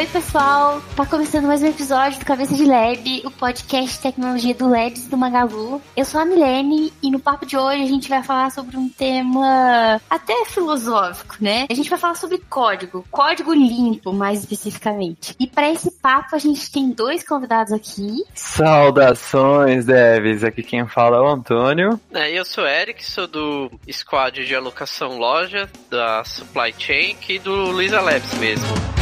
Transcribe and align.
oi 0.00 0.06
pessoal! 0.06 0.80
Tá 0.96 1.04
começando 1.04 1.44
mais 1.44 1.62
um 1.62 1.66
episódio 1.66 2.18
do 2.18 2.24
Cabeça 2.24 2.54
de 2.54 2.64
Lab, 2.64 3.22
o 3.22 3.30
podcast 3.30 3.96
de 3.96 4.02
tecnologia 4.02 4.54
do 4.54 4.66
Labs 4.66 5.06
do 5.06 5.14
Magalu. 5.14 5.78
Eu 5.94 6.06
sou 6.06 6.18
a 6.18 6.24
Milene 6.24 6.90
e 7.02 7.10
no 7.10 7.20
papo 7.20 7.44
de 7.44 7.54
hoje 7.54 7.82
a 7.82 7.86
gente 7.86 8.08
vai 8.08 8.22
falar 8.22 8.50
sobre 8.50 8.78
um 8.78 8.88
tema 8.88 10.00
até 10.08 10.46
filosófico, 10.46 11.36
né? 11.38 11.66
A 11.68 11.74
gente 11.74 11.90
vai 11.90 11.98
falar 11.98 12.14
sobre 12.14 12.38
código, 12.38 13.04
código 13.10 13.52
limpo 13.52 14.10
mais 14.10 14.38
especificamente. 14.38 15.36
E 15.38 15.46
para 15.46 15.70
esse 15.70 15.90
papo 15.90 16.34
a 16.34 16.38
gente 16.38 16.72
tem 16.72 16.88
dois 16.92 17.22
convidados 17.22 17.70
aqui. 17.70 18.24
Saudações, 18.34 19.84
devs! 19.84 20.42
Aqui 20.42 20.62
quem 20.62 20.86
fala 20.86 21.18
é 21.18 21.20
o 21.20 21.28
Antônio. 21.28 22.00
É, 22.14 22.30
eu 22.32 22.46
sou 22.46 22.64
o 22.64 22.66
Eric, 22.66 23.04
sou 23.04 23.26
do 23.26 23.70
squad 23.92 24.46
de 24.46 24.54
alocação 24.54 25.18
loja 25.18 25.68
da 25.90 26.24
Supply 26.24 26.74
Chain 26.78 27.18
e 27.28 27.38
do 27.38 27.54
Luiza 27.54 28.00
Labs 28.00 28.32
mesmo. 28.38 28.99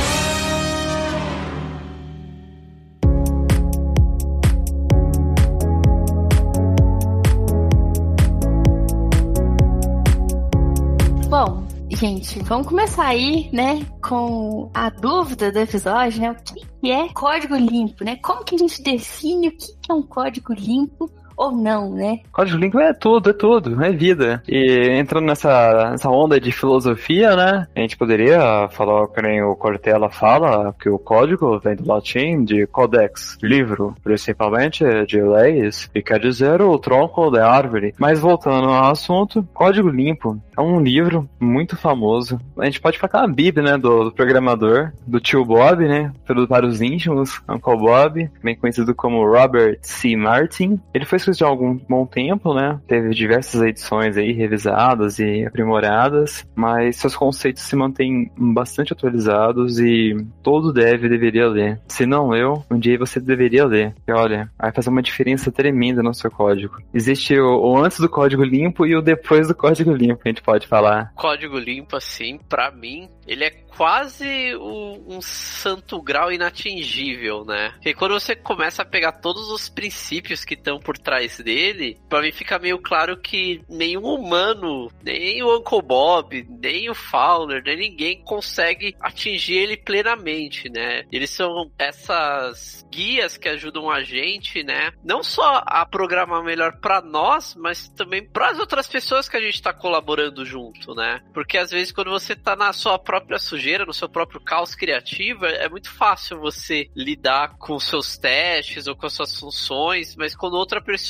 Gente, 11.98 12.38
vamos 12.44 12.68
começar 12.68 13.06
aí, 13.06 13.50
né, 13.52 13.84
com 14.00 14.70
a 14.72 14.88
dúvida 14.88 15.50
do 15.50 15.58
episódio, 15.58 16.20
né? 16.20 16.30
O 16.30 16.36
que 16.80 16.92
é 16.92 17.08
código 17.12 17.56
limpo, 17.56 18.04
né? 18.04 18.14
Como 18.22 18.44
que 18.44 18.54
a 18.54 18.58
gente 18.58 18.80
define 18.80 19.48
o 19.48 19.56
que 19.56 19.66
é 19.90 19.92
um 19.92 20.02
código 20.02 20.52
limpo 20.52 21.10
ou 21.38 21.52
não, 21.52 21.90
né? 21.90 22.18
Código 22.32 22.58
limpo 22.58 22.80
é 22.80 22.92
tudo, 22.92 23.30
é 23.30 23.32
tudo, 23.32 23.82
é 23.82 23.90
vida. 23.92 24.42
E 24.48 24.90
entrando 24.98 25.26
nessa, 25.26 25.92
nessa 25.92 26.10
onda 26.10 26.40
de 26.40 26.50
filosofia, 26.50 27.36
né? 27.36 27.66
A 27.74 27.80
gente 27.80 27.96
poderia 27.96 28.68
falar 28.70 29.06
que 29.06 29.22
nem 29.22 29.40
o 29.42 29.54
Cortella 29.54 30.10
fala, 30.10 30.74
que 30.80 30.88
o 30.88 30.98
código 30.98 31.58
vem 31.60 31.76
do 31.76 31.86
latim 31.86 32.44
de 32.44 32.66
codex, 32.66 33.38
livro, 33.40 33.94
principalmente 34.02 34.84
de 35.06 35.22
leis, 35.22 35.88
e 35.94 36.02
quer 36.02 36.18
dizer 36.18 36.60
o 36.60 36.76
tronco 36.78 37.30
da 37.30 37.48
árvore. 37.48 37.94
Mas 37.96 38.18
voltando 38.18 38.68
ao 38.68 38.90
assunto, 38.90 39.46
código 39.54 39.88
limpo 39.88 40.40
é 40.56 40.60
um 40.60 40.80
livro 40.80 41.28
muito 41.38 41.76
famoso. 41.76 42.40
A 42.58 42.64
gente 42.64 42.80
pode 42.80 42.98
falar 42.98 43.24
a 43.24 43.28
Bíblia, 43.28 43.72
né, 43.72 43.78
do, 43.78 44.04
do, 44.04 44.12
programador, 44.12 44.92
do 45.06 45.20
tio 45.20 45.44
Bob, 45.44 45.86
né, 45.86 46.12
para 46.48 46.66
os 46.66 46.80
íntimos, 46.80 47.40
Uncle 47.48 47.76
Bob, 47.76 48.28
bem 48.42 48.56
conhecido 48.56 48.92
como 48.92 49.24
Robert 49.24 49.78
C. 49.82 50.16
Martin. 50.16 50.80
Ele 50.92 51.04
foi 51.04 51.20
há 51.44 51.46
algum 51.46 51.74
bom 51.88 52.06
tempo, 52.06 52.54
né, 52.54 52.80
teve 52.86 53.10
diversas 53.10 53.62
edições 53.62 54.16
aí 54.16 54.32
revisadas 54.32 55.18
e 55.18 55.44
aprimoradas, 55.44 56.46
mas 56.54 56.96
seus 56.96 57.16
conceitos 57.16 57.62
se 57.62 57.76
mantêm 57.76 58.30
bastante 58.36 58.92
atualizados 58.92 59.78
e 59.78 60.16
todo 60.42 60.72
dev 60.72 61.02
deveria 61.02 61.48
ler. 61.48 61.80
Se 61.88 62.06
não 62.06 62.28
leu, 62.28 62.64
um 62.70 62.78
dia 62.78 62.98
você 62.98 63.20
deveria 63.20 63.66
ler. 63.66 63.94
E 64.06 64.12
olha, 64.12 64.50
vai 64.58 64.72
fazer 64.72 64.90
uma 64.90 65.02
diferença 65.02 65.50
tremenda 65.50 66.02
no 66.02 66.14
seu 66.14 66.30
código. 66.30 66.76
Existe 66.92 67.38
o, 67.38 67.60
o 67.60 67.76
antes 67.76 68.00
do 68.00 68.08
código 68.08 68.42
limpo 68.42 68.86
e 68.86 68.96
o 68.96 69.02
depois 69.02 69.48
do 69.48 69.54
código 69.54 69.92
limpo, 69.92 70.22
a 70.24 70.28
gente 70.28 70.42
pode 70.42 70.66
falar. 70.66 71.12
Código 71.14 71.58
limpo, 71.58 71.96
assim, 71.96 72.38
para 72.48 72.70
mim, 72.70 73.08
ele 73.26 73.44
é 73.44 73.50
quase 73.50 74.56
um, 74.56 75.16
um, 75.16 75.20
santo 75.20 76.02
grau 76.02 76.32
inatingível, 76.32 77.44
né? 77.44 77.70
Porque 77.74 77.94
quando 77.94 78.18
você 78.18 78.34
começa 78.34 78.82
a 78.82 78.84
pegar 78.84 79.12
todos 79.12 79.50
os 79.50 79.68
princípios 79.68 80.44
que 80.44 80.54
estão 80.54 80.80
por 80.80 80.98
trás 80.98 81.17
dele, 81.42 81.98
para 82.08 82.22
mim 82.22 82.32
fica 82.32 82.58
meio 82.58 82.78
claro 82.78 83.16
que 83.20 83.62
nenhum 83.68 84.04
humano, 84.04 84.90
nem 85.02 85.42
o 85.42 85.58
Uncle 85.58 85.82
Bob, 85.82 86.46
nem 86.48 86.88
o 86.88 86.94
Fowler, 86.94 87.62
nem 87.64 87.76
ninguém 87.76 88.22
consegue 88.22 88.94
atingir 89.00 89.54
ele 89.54 89.76
plenamente, 89.76 90.68
né? 90.68 91.04
Eles 91.10 91.30
são 91.30 91.70
essas 91.78 92.86
guias 92.90 93.36
que 93.36 93.48
ajudam 93.48 93.90
a 93.90 94.02
gente, 94.02 94.62
né? 94.62 94.90
Não 95.04 95.22
só 95.22 95.62
a 95.66 95.84
programar 95.86 96.42
melhor 96.42 96.78
para 96.80 97.00
nós, 97.00 97.54
mas 97.54 97.88
também 97.90 98.26
para 98.26 98.50
as 98.50 98.58
outras 98.58 98.86
pessoas 98.86 99.28
que 99.28 99.36
a 99.36 99.40
gente 99.40 99.54
está 99.54 99.72
colaborando 99.72 100.44
junto, 100.44 100.94
né? 100.94 101.20
Porque 101.32 101.58
às 101.58 101.70
vezes 101.70 101.92
quando 101.92 102.10
você 102.10 102.34
tá 102.34 102.56
na 102.56 102.72
sua 102.72 102.98
própria 102.98 103.38
sujeira, 103.38 103.84
no 103.84 103.92
seu 103.92 104.08
próprio 104.08 104.40
caos 104.40 104.74
criativo, 104.74 105.46
é 105.46 105.68
muito 105.68 105.90
fácil 105.90 106.38
você 106.38 106.88
lidar 106.94 107.56
com 107.58 107.78
seus 107.78 108.16
testes 108.16 108.86
ou 108.86 108.96
com 108.96 109.08
suas 109.08 109.38
funções, 109.38 110.16
mas 110.16 110.34
quando 110.34 110.54
outra 110.54 110.80
pessoa 110.80 111.07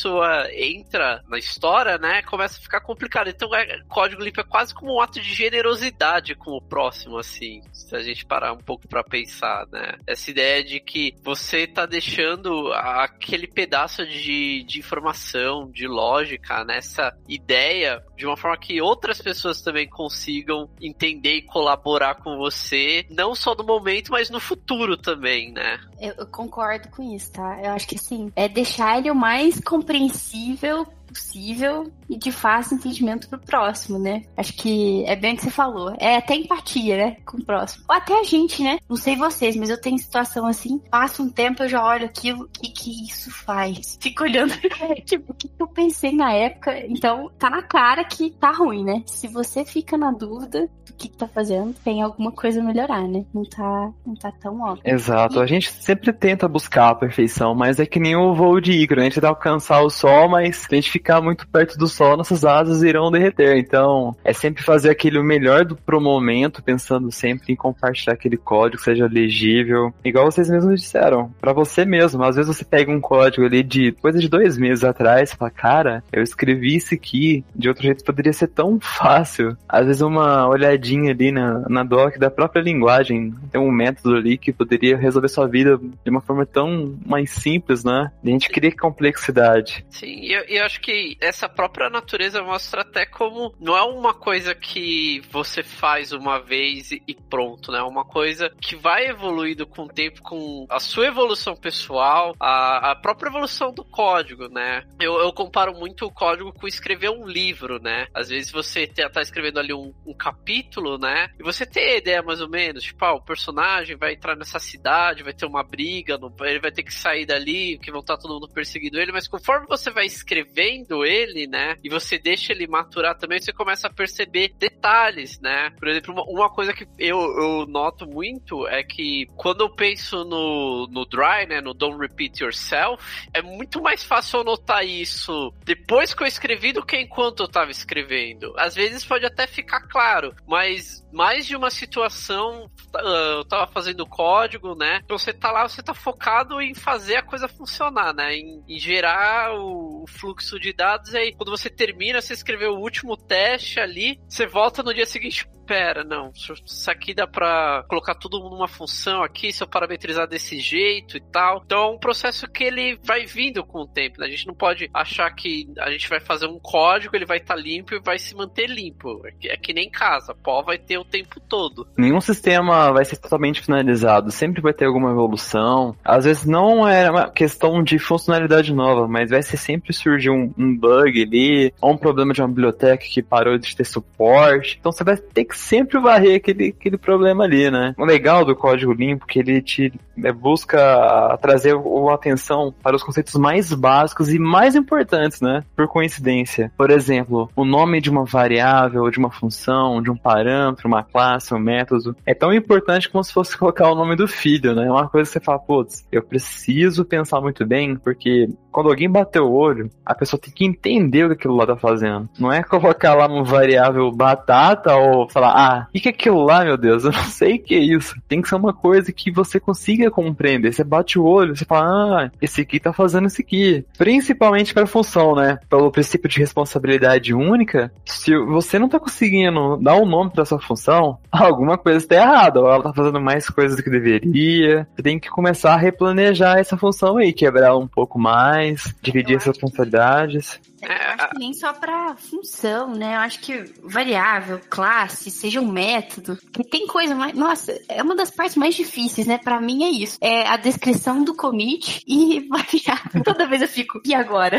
entra 0.52 1.22
na 1.28 1.38
história, 1.38 1.98
né, 1.98 2.22
começa 2.22 2.58
a 2.58 2.62
ficar 2.62 2.80
complicado. 2.80 3.28
Então, 3.28 3.54
é, 3.54 3.80
código 3.88 4.22
limpo 4.22 4.40
é 4.40 4.44
quase 4.44 4.74
como 4.74 4.96
um 4.96 5.00
ato 5.00 5.20
de 5.20 5.34
generosidade 5.34 6.34
com 6.34 6.52
o 6.52 6.60
próximo, 6.60 7.18
assim, 7.18 7.62
se 7.72 7.94
a 7.96 8.02
gente 8.02 8.26
parar 8.26 8.52
um 8.52 8.58
pouco 8.58 8.86
para 8.86 9.02
pensar, 9.02 9.66
né? 9.70 9.94
Essa 10.06 10.30
ideia 10.30 10.62
de 10.62 10.80
que 10.80 11.14
você 11.22 11.66
tá 11.66 11.86
deixando 11.86 12.72
aquele 12.72 13.46
pedaço 13.46 14.06
de, 14.06 14.62
de 14.64 14.78
informação, 14.78 15.70
de 15.70 15.86
lógica, 15.86 16.64
nessa 16.64 17.16
ideia 17.28 18.02
de 18.18 18.26
uma 18.26 18.36
forma 18.36 18.56
que 18.58 18.82
outras 18.82 19.22
pessoas 19.22 19.62
também 19.62 19.88
consigam 19.88 20.68
entender 20.82 21.36
e 21.36 21.42
colaborar 21.42 22.16
com 22.16 22.36
você, 22.36 23.06
não 23.08 23.34
só 23.34 23.54
no 23.54 23.62
momento, 23.62 24.10
mas 24.10 24.28
no 24.28 24.40
futuro 24.40 24.96
também, 24.96 25.52
né? 25.52 25.78
Eu, 26.00 26.14
eu 26.18 26.26
concordo 26.26 26.88
com 26.88 27.02
isso, 27.14 27.32
tá? 27.32 27.60
Eu 27.62 27.70
acho 27.70 27.86
que 27.86 27.96
sim, 27.96 28.32
é 28.34 28.48
deixar 28.48 28.98
ele 28.98 29.10
o 29.10 29.14
mais 29.14 29.60
compreensível 29.60 30.86
possível 31.12 31.90
e 32.08 32.16
de 32.16 32.32
fácil 32.32 32.76
entendimento 32.76 33.28
pro 33.28 33.38
próximo, 33.38 33.98
né? 33.98 34.22
Acho 34.36 34.52
que 34.54 35.04
é 35.06 35.16
bem 35.16 35.34
o 35.34 35.36
que 35.36 35.44
você 35.44 35.50
falou. 35.50 35.94
É 35.98 36.16
até 36.16 36.34
empatia, 36.34 36.96
né? 36.96 37.16
Com 37.24 37.38
o 37.38 37.44
próximo. 37.44 37.84
Ou 37.88 37.94
até 37.94 38.18
a 38.18 38.24
gente, 38.24 38.62
né? 38.62 38.78
Não 38.88 38.96
sei 38.96 39.16
vocês, 39.16 39.56
mas 39.56 39.70
eu 39.70 39.80
tenho 39.80 39.98
situação 39.98 40.46
assim, 40.46 40.78
passa 40.90 41.22
um 41.22 41.30
tempo, 41.30 41.62
eu 41.62 41.68
já 41.68 41.84
olho 41.84 42.06
aquilo, 42.06 42.44
o 42.44 42.48
que 42.48 42.68
que 42.70 43.04
isso 43.04 43.30
faz? 43.30 43.98
Fico 44.00 44.24
olhando, 44.24 44.54
tipo, 45.04 45.32
o 45.32 45.34
que 45.34 45.50
eu 45.58 45.68
pensei 45.68 46.12
na 46.12 46.32
época? 46.32 46.78
Então, 46.86 47.30
tá 47.38 47.50
na 47.50 47.62
cara 47.62 48.04
que 48.04 48.30
tá 48.30 48.50
ruim, 48.52 48.84
né? 48.84 49.02
Se 49.06 49.28
você 49.28 49.64
fica 49.64 49.96
na 49.96 50.10
dúvida 50.10 50.68
do 50.86 50.92
que, 50.94 51.08
que 51.08 51.16
tá 51.16 51.28
fazendo, 51.28 51.74
tem 51.84 52.02
alguma 52.02 52.32
coisa 52.32 52.60
a 52.60 52.64
melhorar, 52.64 53.02
né? 53.02 53.24
Não 53.32 53.44
tá, 53.44 53.90
não 54.06 54.14
tá 54.14 54.32
tão 54.32 54.60
óbvio. 54.60 54.82
Exato. 54.84 55.38
E... 55.38 55.42
A 55.42 55.46
gente 55.46 55.70
sempre 55.70 56.12
tenta 56.12 56.48
buscar 56.48 56.90
a 56.90 56.94
perfeição, 56.94 57.54
mas 57.54 57.78
é 57.78 57.86
que 57.86 58.00
nem 58.00 58.16
o 58.16 58.34
voo 58.34 58.60
de 58.60 58.72
Igor, 58.72 58.96
né? 58.96 59.02
A 59.02 59.04
gente 59.04 59.14
tenta 59.14 59.28
alcançar 59.28 59.82
o 59.82 59.90
sol, 59.90 60.28
mas 60.28 60.66
a 60.70 60.74
gente 60.74 60.90
ficar 60.98 61.20
muito 61.20 61.46
perto 61.48 61.78
do 61.78 61.86
sol, 61.86 62.16
nossas 62.16 62.44
asas 62.44 62.82
irão 62.82 63.10
derreter. 63.10 63.56
Então, 63.56 64.14
é 64.24 64.32
sempre 64.32 64.62
fazer 64.62 64.90
aquilo 64.90 65.22
melhor 65.22 65.64
do 65.64 65.76
pro 65.76 66.00
momento, 66.00 66.62
pensando 66.62 67.10
sempre 67.12 67.52
em 67.52 67.56
compartilhar 67.56 68.14
aquele 68.14 68.36
código, 68.36 68.82
seja 68.82 69.06
legível. 69.06 69.94
Igual 70.04 70.30
vocês 70.30 70.50
mesmos 70.50 70.80
disseram, 70.80 71.30
para 71.40 71.52
você 71.52 71.84
mesmo. 71.84 72.22
Às 72.22 72.36
vezes 72.36 72.54
você 72.54 72.64
pega 72.64 72.90
um 72.90 73.00
código 73.00 73.46
ali 73.46 73.62
de 73.62 73.92
coisa 73.92 74.18
de 74.18 74.28
dois 74.28 74.58
meses 74.58 74.84
atrás 74.84 75.32
e 75.32 75.36
fala, 75.36 75.50
cara, 75.50 76.04
eu 76.12 76.22
escrevi 76.22 76.76
isso 76.76 76.92
aqui, 76.94 77.44
de 77.54 77.68
outro 77.68 77.84
jeito 77.84 78.04
poderia 78.04 78.32
ser 78.32 78.48
tão 78.48 78.78
fácil. 78.80 79.56
Às 79.68 79.86
vezes 79.86 80.02
uma 80.02 80.48
olhadinha 80.48 81.12
ali 81.12 81.30
na, 81.30 81.60
na 81.68 81.84
doc 81.84 82.18
da 82.18 82.30
própria 82.30 82.60
linguagem, 82.60 83.32
tem 83.52 83.60
um 83.60 83.70
método 83.70 84.16
ali 84.16 84.36
que 84.36 84.52
poderia 84.52 84.96
resolver 84.96 85.28
sua 85.28 85.46
vida 85.46 85.78
de 85.78 86.10
uma 86.10 86.20
forma 86.20 86.44
tão 86.44 86.98
mais 87.06 87.30
simples, 87.30 87.84
né? 87.84 88.10
A 88.24 88.28
gente 88.28 88.48
cria 88.50 88.74
complexidade. 88.76 89.84
Sim, 89.88 90.24
eu, 90.26 90.42
eu 90.48 90.64
acho 90.64 90.80
que 90.80 90.87
que 90.88 91.18
essa 91.20 91.46
própria 91.50 91.90
natureza 91.90 92.42
mostra 92.42 92.80
até 92.80 93.04
como 93.04 93.54
não 93.60 93.76
é 93.76 93.82
uma 93.82 94.14
coisa 94.14 94.54
que 94.54 95.20
você 95.30 95.62
faz 95.62 96.12
uma 96.12 96.38
vez 96.38 96.92
e 96.92 97.14
pronto, 97.28 97.70
né? 97.70 97.80
É 97.80 97.82
uma 97.82 98.06
coisa 98.06 98.50
que 98.58 98.74
vai 98.74 99.06
evoluindo 99.06 99.66
com 99.66 99.82
o 99.82 99.88
tempo, 99.88 100.22
com 100.22 100.66
a 100.70 100.80
sua 100.80 101.08
evolução 101.08 101.54
pessoal, 101.54 102.34
a, 102.40 102.92
a 102.92 102.96
própria 102.96 103.28
evolução 103.28 103.70
do 103.70 103.84
código, 103.84 104.48
né? 104.48 104.82
Eu, 104.98 105.18
eu, 105.18 105.30
comparo 105.30 105.74
muito 105.74 106.06
o 106.06 106.10
código 106.10 106.54
com 106.54 106.66
escrever 106.66 107.10
um 107.10 107.26
livro, 107.26 107.78
né? 107.78 108.06
Às 108.14 108.30
vezes 108.30 108.50
você 108.50 108.86
tá 108.86 109.20
escrevendo 109.20 109.60
ali 109.60 109.74
um, 109.74 109.92
um 110.06 110.14
capítulo, 110.14 110.96
né? 110.96 111.28
E 111.38 111.42
você 111.42 111.66
tem 111.66 111.84
a 111.84 111.98
ideia 111.98 112.22
mais 112.22 112.40
ou 112.40 112.48
menos, 112.48 112.82
tipo, 112.82 113.04
ah, 113.04 113.12
o 113.12 113.22
personagem 113.22 113.94
vai 113.94 114.14
entrar 114.14 114.34
nessa 114.34 114.58
cidade, 114.58 115.22
vai 115.22 115.34
ter 115.34 115.44
uma 115.44 115.62
briga, 115.62 116.18
ele 116.40 116.60
vai 116.60 116.72
ter 116.72 116.82
que 116.82 116.94
sair 116.94 117.26
dali, 117.26 117.78
que 117.78 117.90
vão 117.90 118.00
estar 118.00 118.16
todo 118.16 118.32
mundo 118.32 118.48
perseguindo 118.48 118.98
ele, 118.98 119.12
mas 119.12 119.28
conforme 119.28 119.66
você 119.66 119.90
vai 119.90 120.06
escrevendo, 120.06 120.77
lendo 120.78 121.04
ele, 121.04 121.46
né? 121.46 121.76
E 121.82 121.88
você 121.88 122.18
deixa 122.18 122.52
ele 122.52 122.66
maturar 122.66 123.16
também, 123.16 123.40
você 123.40 123.52
começa 123.52 123.88
a 123.88 123.92
perceber 123.92 124.54
detalhes, 124.58 125.38
né? 125.40 125.70
Por 125.78 125.88
exemplo, 125.88 126.14
uma, 126.14 126.24
uma 126.24 126.50
coisa 126.50 126.72
que 126.72 126.86
eu, 126.98 127.18
eu 127.18 127.66
noto 127.66 128.06
muito 128.06 128.66
é 128.68 128.82
que 128.82 129.26
quando 129.36 129.62
eu 129.62 129.74
penso 129.74 130.24
no, 130.24 130.86
no 130.90 131.04
Dry, 131.04 131.46
né? 131.48 131.60
No 131.60 131.74
Don't 131.74 131.98
Repeat 131.98 132.42
Yourself, 132.42 133.02
é 133.32 133.42
muito 133.42 133.82
mais 133.82 134.04
fácil 134.04 134.44
notar 134.44 134.86
isso 134.86 135.52
depois 135.64 136.14
que 136.14 136.22
eu 136.22 136.26
escrevi 136.26 136.72
do 136.72 136.84
que 136.84 136.96
enquanto 136.96 137.42
eu 137.42 137.48
tava 137.48 137.70
escrevendo. 137.70 138.52
Às 138.56 138.74
vezes 138.74 139.04
pode 139.04 139.24
até 139.26 139.46
ficar 139.46 139.80
claro, 139.88 140.34
mas 140.46 141.04
mais 141.12 141.46
de 141.46 141.56
uma 141.56 141.70
situação 141.70 142.70
ah, 142.94 143.36
eu 143.38 143.44
tava 143.44 143.66
fazendo 143.70 144.06
código, 144.06 144.74
né? 144.74 145.00
Então 145.04 145.18
você 145.18 145.32
tá 145.32 145.50
lá, 145.50 145.68
você 145.68 145.82
tá 145.82 145.94
focado 145.94 146.60
em 146.60 146.74
fazer 146.74 147.16
a 147.16 147.22
coisa 147.22 147.48
funcionar, 147.48 148.14
né? 148.14 148.36
Em, 148.36 148.62
em 148.68 148.78
gerar 148.78 149.54
o, 149.54 150.02
o 150.02 150.06
fluxo 150.06 150.58
de 150.58 150.67
dados. 150.72 151.12
E 151.12 151.18
aí, 151.18 151.32
quando 151.34 151.50
você 151.50 151.68
termina, 151.70 152.20
você 152.20 152.34
escreveu 152.34 152.72
o 152.74 152.80
último 152.80 153.16
teste 153.16 153.80
ali, 153.80 154.20
você 154.28 154.46
volta 154.46 154.82
no 154.82 154.94
dia 154.94 155.06
seguinte, 155.06 155.48
pera, 155.68 156.02
não, 156.02 156.32
isso 156.34 156.90
aqui 156.90 157.12
dá 157.12 157.26
pra 157.26 157.84
colocar 157.86 158.14
tudo 158.14 158.40
numa 158.40 158.66
função 158.66 159.22
aqui, 159.22 159.52
se 159.52 159.62
eu 159.62 159.68
parametrizar 159.68 160.26
desse 160.26 160.58
jeito 160.58 161.18
e 161.18 161.20
tal. 161.20 161.62
Então 161.64 161.78
é 161.78 161.90
um 161.90 161.98
processo 161.98 162.48
que 162.48 162.64
ele 162.64 162.98
vai 163.04 163.26
vindo 163.26 163.62
com 163.62 163.82
o 163.82 163.86
tempo, 163.86 164.18
né? 164.18 164.26
A 164.26 164.30
gente 164.30 164.46
não 164.46 164.54
pode 164.54 164.88
achar 164.94 165.30
que 165.30 165.68
a 165.78 165.90
gente 165.90 166.08
vai 166.08 166.20
fazer 166.20 166.46
um 166.46 166.58
código, 166.58 167.14
ele 167.14 167.26
vai 167.26 167.36
estar 167.36 167.54
tá 167.54 167.60
limpo 167.60 167.94
e 167.94 168.00
vai 168.00 168.18
se 168.18 168.34
manter 168.34 168.66
limpo. 168.66 169.20
É 169.26 169.32
que, 169.32 169.48
é 169.48 169.56
que 169.58 169.74
nem 169.74 169.90
casa, 169.90 170.34
pó 170.34 170.62
vai 170.62 170.78
ter 170.78 170.96
o 170.96 171.04
tempo 171.04 171.38
todo. 171.38 171.86
Nenhum 171.98 172.20
sistema 172.20 172.90
vai 172.90 173.04
ser 173.04 173.18
totalmente 173.18 173.60
finalizado, 173.60 174.30
sempre 174.30 174.62
vai 174.62 174.72
ter 174.72 174.86
alguma 174.86 175.10
evolução. 175.10 175.94
Às 176.02 176.24
vezes 176.24 176.46
não 176.46 176.88
é 176.88 177.10
uma 177.10 177.30
questão 177.30 177.82
de 177.82 177.98
funcionalidade 177.98 178.72
nova, 178.72 179.06
mas 179.06 179.28
vai 179.28 179.42
ser 179.42 179.58
sempre 179.58 179.92
surgir 179.92 180.30
um, 180.30 180.50
um 180.56 180.74
bug 180.74 181.22
ali, 181.22 181.74
ou 181.78 181.92
um 181.92 181.98
problema 181.98 182.32
de 182.32 182.40
uma 182.40 182.48
biblioteca 182.48 183.04
que 183.04 183.22
parou 183.22 183.58
de 183.58 183.76
ter 183.76 183.84
suporte. 183.84 184.78
Então 184.80 184.90
você 184.90 185.04
vai 185.04 185.16
ter 185.16 185.44
que 185.44 185.57
sempre 185.58 185.98
varrer 186.00 186.36
aquele, 186.36 186.74
aquele 186.78 186.96
problema 186.96 187.44
ali, 187.44 187.70
né? 187.70 187.94
O 187.98 188.04
legal 188.04 188.44
do 188.44 188.56
código 188.56 188.92
limpo 188.92 189.26
é 189.28 189.32
que 189.32 189.38
ele 189.38 189.60
te 189.60 189.92
é, 190.22 190.32
busca 190.32 191.36
trazer 191.40 191.74
a 191.74 192.14
atenção 192.14 192.74
para 192.82 192.96
os 192.96 193.02
conceitos 193.02 193.34
mais 193.34 193.72
básicos 193.72 194.32
e 194.32 194.38
mais 194.38 194.74
importantes, 194.74 195.40
né? 195.40 195.64
Por 195.76 195.88
coincidência. 195.88 196.72
Por 196.76 196.90
exemplo, 196.90 197.50
o 197.54 197.64
nome 197.64 198.00
de 198.00 198.10
uma 198.10 198.24
variável, 198.24 199.10
de 199.10 199.18
uma 199.18 199.30
função, 199.30 200.00
de 200.02 200.10
um 200.10 200.16
parâmetro, 200.16 200.88
uma 200.88 201.02
classe, 201.02 201.54
um 201.54 201.58
método, 201.58 202.16
é 202.24 202.34
tão 202.34 202.52
importante 202.52 203.08
como 203.08 203.22
se 203.24 203.32
fosse 203.32 203.56
colocar 203.58 203.90
o 203.90 203.94
nome 203.94 204.16
do 204.16 204.28
filho, 204.28 204.74
né? 204.74 204.86
É 204.86 204.90
uma 204.90 205.08
coisa 205.08 205.28
que 205.28 205.32
você 205.34 205.40
fala, 205.40 205.58
putz, 205.58 206.06
eu 206.10 206.22
preciso 206.22 207.04
pensar 207.04 207.40
muito 207.40 207.66
bem, 207.66 207.96
porque 207.96 208.48
quando 208.78 208.90
alguém 208.90 209.10
bater 209.10 209.42
o 209.42 209.50
olho, 209.50 209.90
a 210.06 210.14
pessoa 210.14 210.40
tem 210.40 210.54
que 210.54 210.64
entender 210.64 211.24
o 211.24 211.28
que 211.30 211.34
aquilo 211.34 211.56
lá 211.56 211.66
tá 211.66 211.76
fazendo. 211.76 212.28
Não 212.38 212.52
é 212.52 212.62
colocar 212.62 213.12
lá 213.12 213.26
uma 213.26 213.42
variável 213.42 214.08
batata 214.12 214.94
ou 214.94 215.28
falar, 215.28 215.50
ah, 215.50 215.88
o 215.88 215.98
que 215.98 216.08
é 216.08 216.12
aquilo 216.12 216.44
lá, 216.44 216.64
meu 216.64 216.76
Deus? 216.76 217.02
Eu 217.02 217.10
não 217.10 217.24
sei 217.26 217.56
o 217.56 217.58
que 217.60 217.74
é 217.74 217.80
isso. 217.80 218.14
Tem 218.28 218.40
que 218.40 218.48
ser 218.48 218.54
uma 218.54 218.72
coisa 218.72 219.12
que 219.12 219.32
você 219.32 219.58
consiga 219.58 220.12
compreender. 220.12 220.72
Você 220.72 220.84
bate 220.84 221.18
o 221.18 221.24
olho, 221.24 221.56
você 221.56 221.64
fala, 221.64 222.26
ah, 222.26 222.30
esse 222.40 222.60
aqui 222.60 222.78
tá 222.78 222.92
fazendo 222.92 223.26
isso 223.26 223.40
aqui. 223.40 223.84
Principalmente 223.98 224.72
para 224.72 224.86
função, 224.86 225.34
né? 225.34 225.58
Pelo 225.68 225.90
princípio 225.90 226.28
de 226.28 226.38
responsabilidade 226.38 227.34
única, 227.34 227.90
se 228.04 228.38
você 228.38 228.78
não 228.78 228.88
tá 228.88 229.00
conseguindo 229.00 229.76
dar 229.78 229.96
um 229.96 230.06
nome 230.06 230.30
para 230.30 230.44
sua 230.44 230.60
função, 230.60 231.18
alguma 231.32 231.76
coisa 231.76 231.98
está 231.98 232.14
errada. 232.14 232.60
Ou 232.60 232.70
ela 232.70 232.84
tá 232.84 232.92
fazendo 232.92 233.20
mais 233.20 233.50
coisas 233.50 233.76
do 233.76 233.82
que 233.82 233.90
deveria. 233.90 234.86
Você 234.94 235.02
tem 235.02 235.18
que 235.18 235.28
começar 235.28 235.74
a 235.74 235.76
replanejar 235.76 236.58
essa 236.58 236.76
função 236.76 237.16
aí, 237.16 237.32
quebrar 237.32 237.76
um 237.76 237.88
pouco 237.88 238.20
mais, 238.20 238.67
dividir 239.02 239.36
as 239.36 239.44
responsabilidades. 239.44 240.60
É, 240.82 240.92
acho 240.92 241.30
que 241.30 241.38
nem 241.38 241.52
só 241.52 241.72
para 241.72 242.16
função, 242.16 242.94
né? 242.94 243.16
Eu 243.16 243.20
acho 243.20 243.40
que 243.40 243.64
variável, 243.82 244.60
classe, 244.70 245.30
seja 245.30 245.60
um 245.60 245.70
método, 245.70 246.38
que 246.52 246.64
tem 246.64 246.86
coisa 246.86 247.14
mais. 247.14 247.34
Nossa, 247.34 247.78
é 247.88 248.02
uma 248.02 248.14
das 248.14 248.30
partes 248.30 248.56
mais 248.56 248.74
difíceis, 248.74 249.26
né? 249.26 249.38
Para 249.38 249.60
mim 249.60 249.84
é 249.84 249.90
isso. 249.90 250.18
É 250.20 250.46
a 250.46 250.56
descrição 250.56 251.24
do 251.24 251.34
commit 251.34 252.02
e 252.06 252.46
variável. 252.48 253.22
Toda 253.24 253.46
vez 253.46 253.62
eu 253.62 253.68
fico, 253.68 254.00
e 254.04 254.14
agora? 254.14 254.58